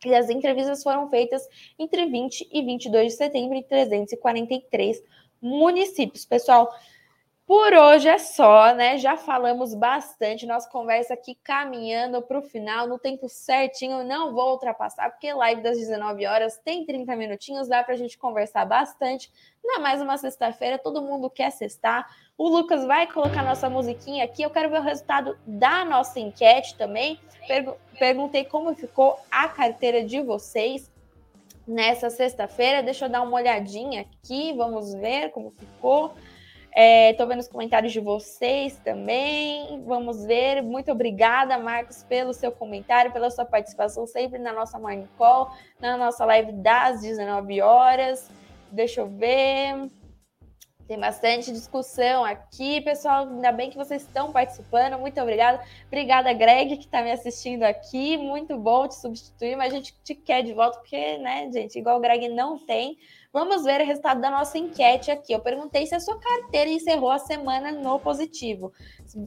E 0.04 0.14
as 0.14 0.30
entrevistas 0.30 0.82
foram 0.82 1.08
feitas 1.08 1.46
entre 1.78 2.06
20 2.06 2.48
e 2.52 2.62
22 2.62 3.12
de 3.12 3.18
setembro 3.18 3.56
em 3.56 3.62
343 3.62 5.02
municípios. 5.40 6.24
Pessoal, 6.24 6.72
Por 7.48 7.72
hoje 7.72 8.06
é 8.06 8.18
só, 8.18 8.74
né? 8.74 8.98
Já 8.98 9.16
falamos 9.16 9.72
bastante, 9.72 10.44
nossa 10.44 10.68
conversa 10.68 11.14
aqui 11.14 11.34
caminhando 11.34 12.20
para 12.20 12.38
o 12.38 12.42
final, 12.42 12.86
no 12.86 12.98
tempo 12.98 13.26
certinho, 13.26 14.04
não 14.04 14.34
vou 14.34 14.50
ultrapassar, 14.50 15.08
porque 15.08 15.32
live 15.32 15.62
das 15.62 15.78
19 15.78 16.26
horas 16.26 16.60
tem 16.62 16.84
30 16.84 17.16
minutinhos, 17.16 17.66
dá 17.66 17.82
para 17.82 17.94
a 17.94 17.96
gente 17.96 18.18
conversar 18.18 18.66
bastante. 18.66 19.32
Não 19.64 19.76
é 19.76 19.78
mais 19.78 20.02
uma 20.02 20.18
sexta-feira, 20.18 20.76
todo 20.76 21.00
mundo 21.00 21.30
quer 21.30 21.50
sextar. 21.50 22.06
O 22.36 22.50
Lucas 22.50 22.84
vai 22.84 23.06
colocar 23.06 23.42
nossa 23.42 23.70
musiquinha 23.70 24.26
aqui. 24.26 24.42
Eu 24.42 24.50
quero 24.50 24.68
ver 24.68 24.80
o 24.80 24.84
resultado 24.84 25.34
da 25.46 25.86
nossa 25.86 26.20
enquete 26.20 26.76
também. 26.76 27.18
Perguntei 27.98 28.44
como 28.44 28.74
ficou 28.74 29.18
a 29.30 29.48
carteira 29.48 30.04
de 30.04 30.20
vocês 30.20 30.92
nessa 31.66 32.10
sexta-feira. 32.10 32.82
Deixa 32.82 33.06
eu 33.06 33.08
dar 33.08 33.22
uma 33.22 33.36
olhadinha 33.36 34.02
aqui, 34.02 34.52
vamos 34.52 34.92
ver 34.92 35.30
como 35.30 35.50
ficou. 35.52 36.14
Estou 36.74 37.26
é, 37.26 37.28
vendo 37.28 37.40
os 37.40 37.48
comentários 37.48 37.92
de 37.92 38.00
vocês 38.00 38.78
também. 38.84 39.82
Vamos 39.84 40.24
ver. 40.24 40.62
Muito 40.62 40.92
obrigada, 40.92 41.58
Marcos, 41.58 42.02
pelo 42.04 42.32
seu 42.32 42.52
comentário, 42.52 43.12
pela 43.12 43.30
sua 43.30 43.44
participação 43.44 44.06
sempre 44.06 44.38
na 44.38 44.52
nossa 44.52 44.78
Morning 44.78 45.08
Call, 45.16 45.50
na 45.80 45.96
nossa 45.96 46.24
live 46.24 46.52
das 46.52 47.00
19 47.00 47.60
horas. 47.60 48.30
Deixa 48.70 49.00
eu 49.00 49.08
ver. 49.08 49.90
Tem 50.88 50.98
bastante 50.98 51.52
discussão 51.52 52.24
aqui, 52.24 52.80
pessoal. 52.80 53.28
Ainda 53.28 53.52
bem 53.52 53.68
que 53.68 53.76
vocês 53.76 54.00
estão 54.00 54.32
participando. 54.32 54.98
Muito 54.98 55.20
obrigada. 55.20 55.62
Obrigada, 55.86 56.32
Greg, 56.32 56.78
que 56.78 56.84
está 56.84 57.02
me 57.02 57.10
assistindo 57.12 57.62
aqui. 57.62 58.16
Muito 58.16 58.56
bom 58.56 58.88
te 58.88 58.94
substituir, 58.94 59.54
mas 59.54 59.70
a 59.70 59.76
gente 59.76 59.94
te 60.02 60.14
quer 60.14 60.42
de 60.42 60.54
volta, 60.54 60.78
porque, 60.78 61.18
né, 61.18 61.50
gente, 61.52 61.78
igual 61.78 61.98
o 61.98 62.00
Greg 62.00 62.28
não 62.30 62.58
tem. 62.58 62.96
Vamos 63.30 63.62
ver 63.62 63.82
o 63.82 63.84
resultado 63.84 64.22
da 64.22 64.30
nossa 64.30 64.56
enquete 64.56 65.10
aqui. 65.10 65.34
Eu 65.34 65.40
perguntei 65.40 65.86
se 65.86 65.94
a 65.94 66.00
sua 66.00 66.18
carteira 66.18 66.70
encerrou 66.70 67.10
a 67.10 67.18
semana 67.18 67.70
no 67.70 68.00
positivo. 68.00 68.72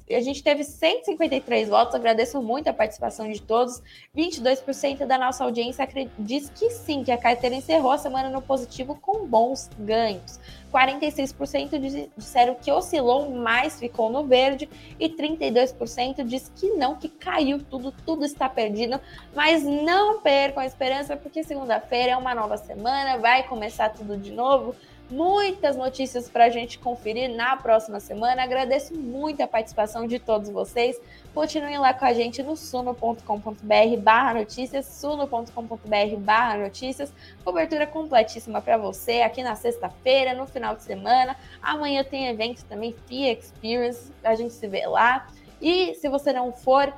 A 0.10 0.20
gente 0.20 0.42
teve 0.42 0.64
153 0.64 1.70
votos, 1.70 1.94
agradeço 1.94 2.42
muito 2.42 2.68
a 2.68 2.74
participação 2.74 3.32
de 3.32 3.40
todos. 3.40 3.80
22% 4.18 5.06
da 5.06 5.20
nossa 5.20 5.44
audiência 5.44 5.88
diz 6.18 6.50
que 6.50 6.72
sim, 6.72 7.04
que 7.04 7.12
a 7.12 7.18
carteira 7.18 7.56
encerrou 7.56 7.92
a 7.92 7.98
semana 8.00 8.30
no 8.30 8.42
positivo 8.42 8.96
com 8.96 9.28
bons 9.28 9.70
ganhos. 9.78 10.40
46% 10.72 12.10
disseram 12.16 12.56
que 12.56 12.72
oscilou, 12.72 13.30
mas 13.32 13.80
ficou 13.80 14.10
no 14.10 14.26
verde, 14.26 14.70
e 15.00 15.10
32% 15.10 16.24
diz 16.24 16.52
que 16.56 16.68
não, 16.72 16.96
que 16.96 17.10
caiu 17.10 17.60
tudo, 17.60 17.92
tudo 18.06 18.26
está 18.26 18.48
perdido. 18.48 19.00
Mas 19.36 19.64
não 19.64 20.22
percam 20.22 20.64
a 20.64 20.66
esperança, 20.66 21.18
porque 21.18 21.44
segunda-feira 21.44 22.14
é 22.14 22.18
uma 22.18 22.34
nova 22.34 22.58
semana, 22.58 23.18
vai 23.18 23.44
começar 23.44 23.90
tudo 23.90 24.18
de 24.18 24.32
novo 24.32 24.76
muitas 25.12 25.76
notícias 25.76 26.30
para 26.30 26.46
a 26.46 26.50
gente 26.50 26.80
conferir 26.80 27.30
na 27.30 27.58
próxima 27.58 28.00
semana. 28.00 28.42
Agradeço 28.42 28.98
muito 28.98 29.42
a 29.42 29.48
participação 29.48 30.08
de 30.08 30.18
todos 30.18 30.50
vocês. 30.50 31.00
Continuem 31.34 31.78
lá 31.78 31.94
com 31.94 32.06
a 32.06 32.14
gente 32.14 32.42
no 32.42 32.56
suno.com.br 32.56 33.98
barra 34.00 34.34
notícias, 34.36 34.86
suno.com.br 34.86 36.16
barra 36.20 36.58
notícias. 36.58 37.14
Cobertura 37.44 37.86
completíssima 37.86 38.62
para 38.62 38.78
você 38.78 39.22
aqui 39.22 39.44
na 39.44 39.56
sexta-feira, 39.56 40.34
no 40.34 40.48
final 40.48 40.76
de 40.76 40.84
semana. 40.84 41.36
Amanhã 41.62 42.04
tem 42.04 42.28
evento 42.28 42.64
também, 42.66 42.96
FIA 43.06 43.34
Experience, 43.34 44.12
a 44.24 44.34
gente 44.34 44.54
se 44.54 44.68
vê 44.68 44.86
lá. 44.88 45.28
E 45.62 45.94
se 45.96 46.10
você 46.10 46.34
não 46.34 46.52
for, 46.52 46.92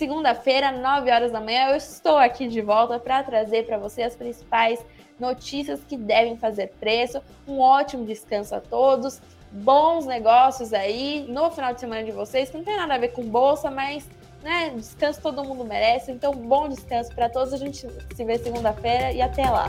segunda-feira, 0.00 0.72
9 0.72 1.10
horas 1.10 1.30
da 1.30 1.42
manhã, 1.42 1.68
eu 1.68 1.76
estou 1.76 2.16
aqui 2.16 2.48
de 2.48 2.62
volta 2.62 2.98
para 2.98 3.22
trazer 3.22 3.66
para 3.66 3.76
você 3.76 4.02
as 4.02 4.16
principais 4.16 4.82
notícias 5.18 5.84
que 5.86 5.94
devem 5.94 6.38
fazer 6.38 6.68
preço. 6.80 7.20
Um 7.46 7.60
ótimo 7.60 8.06
descanso 8.06 8.54
a 8.54 8.60
todos, 8.60 9.20
bons 9.52 10.06
negócios 10.06 10.72
aí 10.72 11.26
no 11.28 11.50
final 11.50 11.74
de 11.74 11.80
semana 11.80 12.02
de 12.02 12.12
vocês, 12.12 12.48
que 12.48 12.56
não 12.56 12.64
tem 12.64 12.78
nada 12.78 12.94
a 12.94 12.98
ver 12.98 13.08
com 13.08 13.22
bolsa, 13.24 13.70
mas 13.70 14.08
né, 14.42 14.72
descanso 14.74 15.20
todo 15.20 15.44
mundo 15.44 15.66
merece. 15.66 16.10
Então, 16.10 16.32
bom 16.32 16.66
descanso 16.66 17.14
para 17.14 17.28
todos. 17.28 17.52
A 17.52 17.58
gente 17.58 17.86
se 18.16 18.24
vê 18.24 18.38
segunda-feira 18.38 19.12
e 19.12 19.20
até 19.20 19.44
lá. 19.50 19.66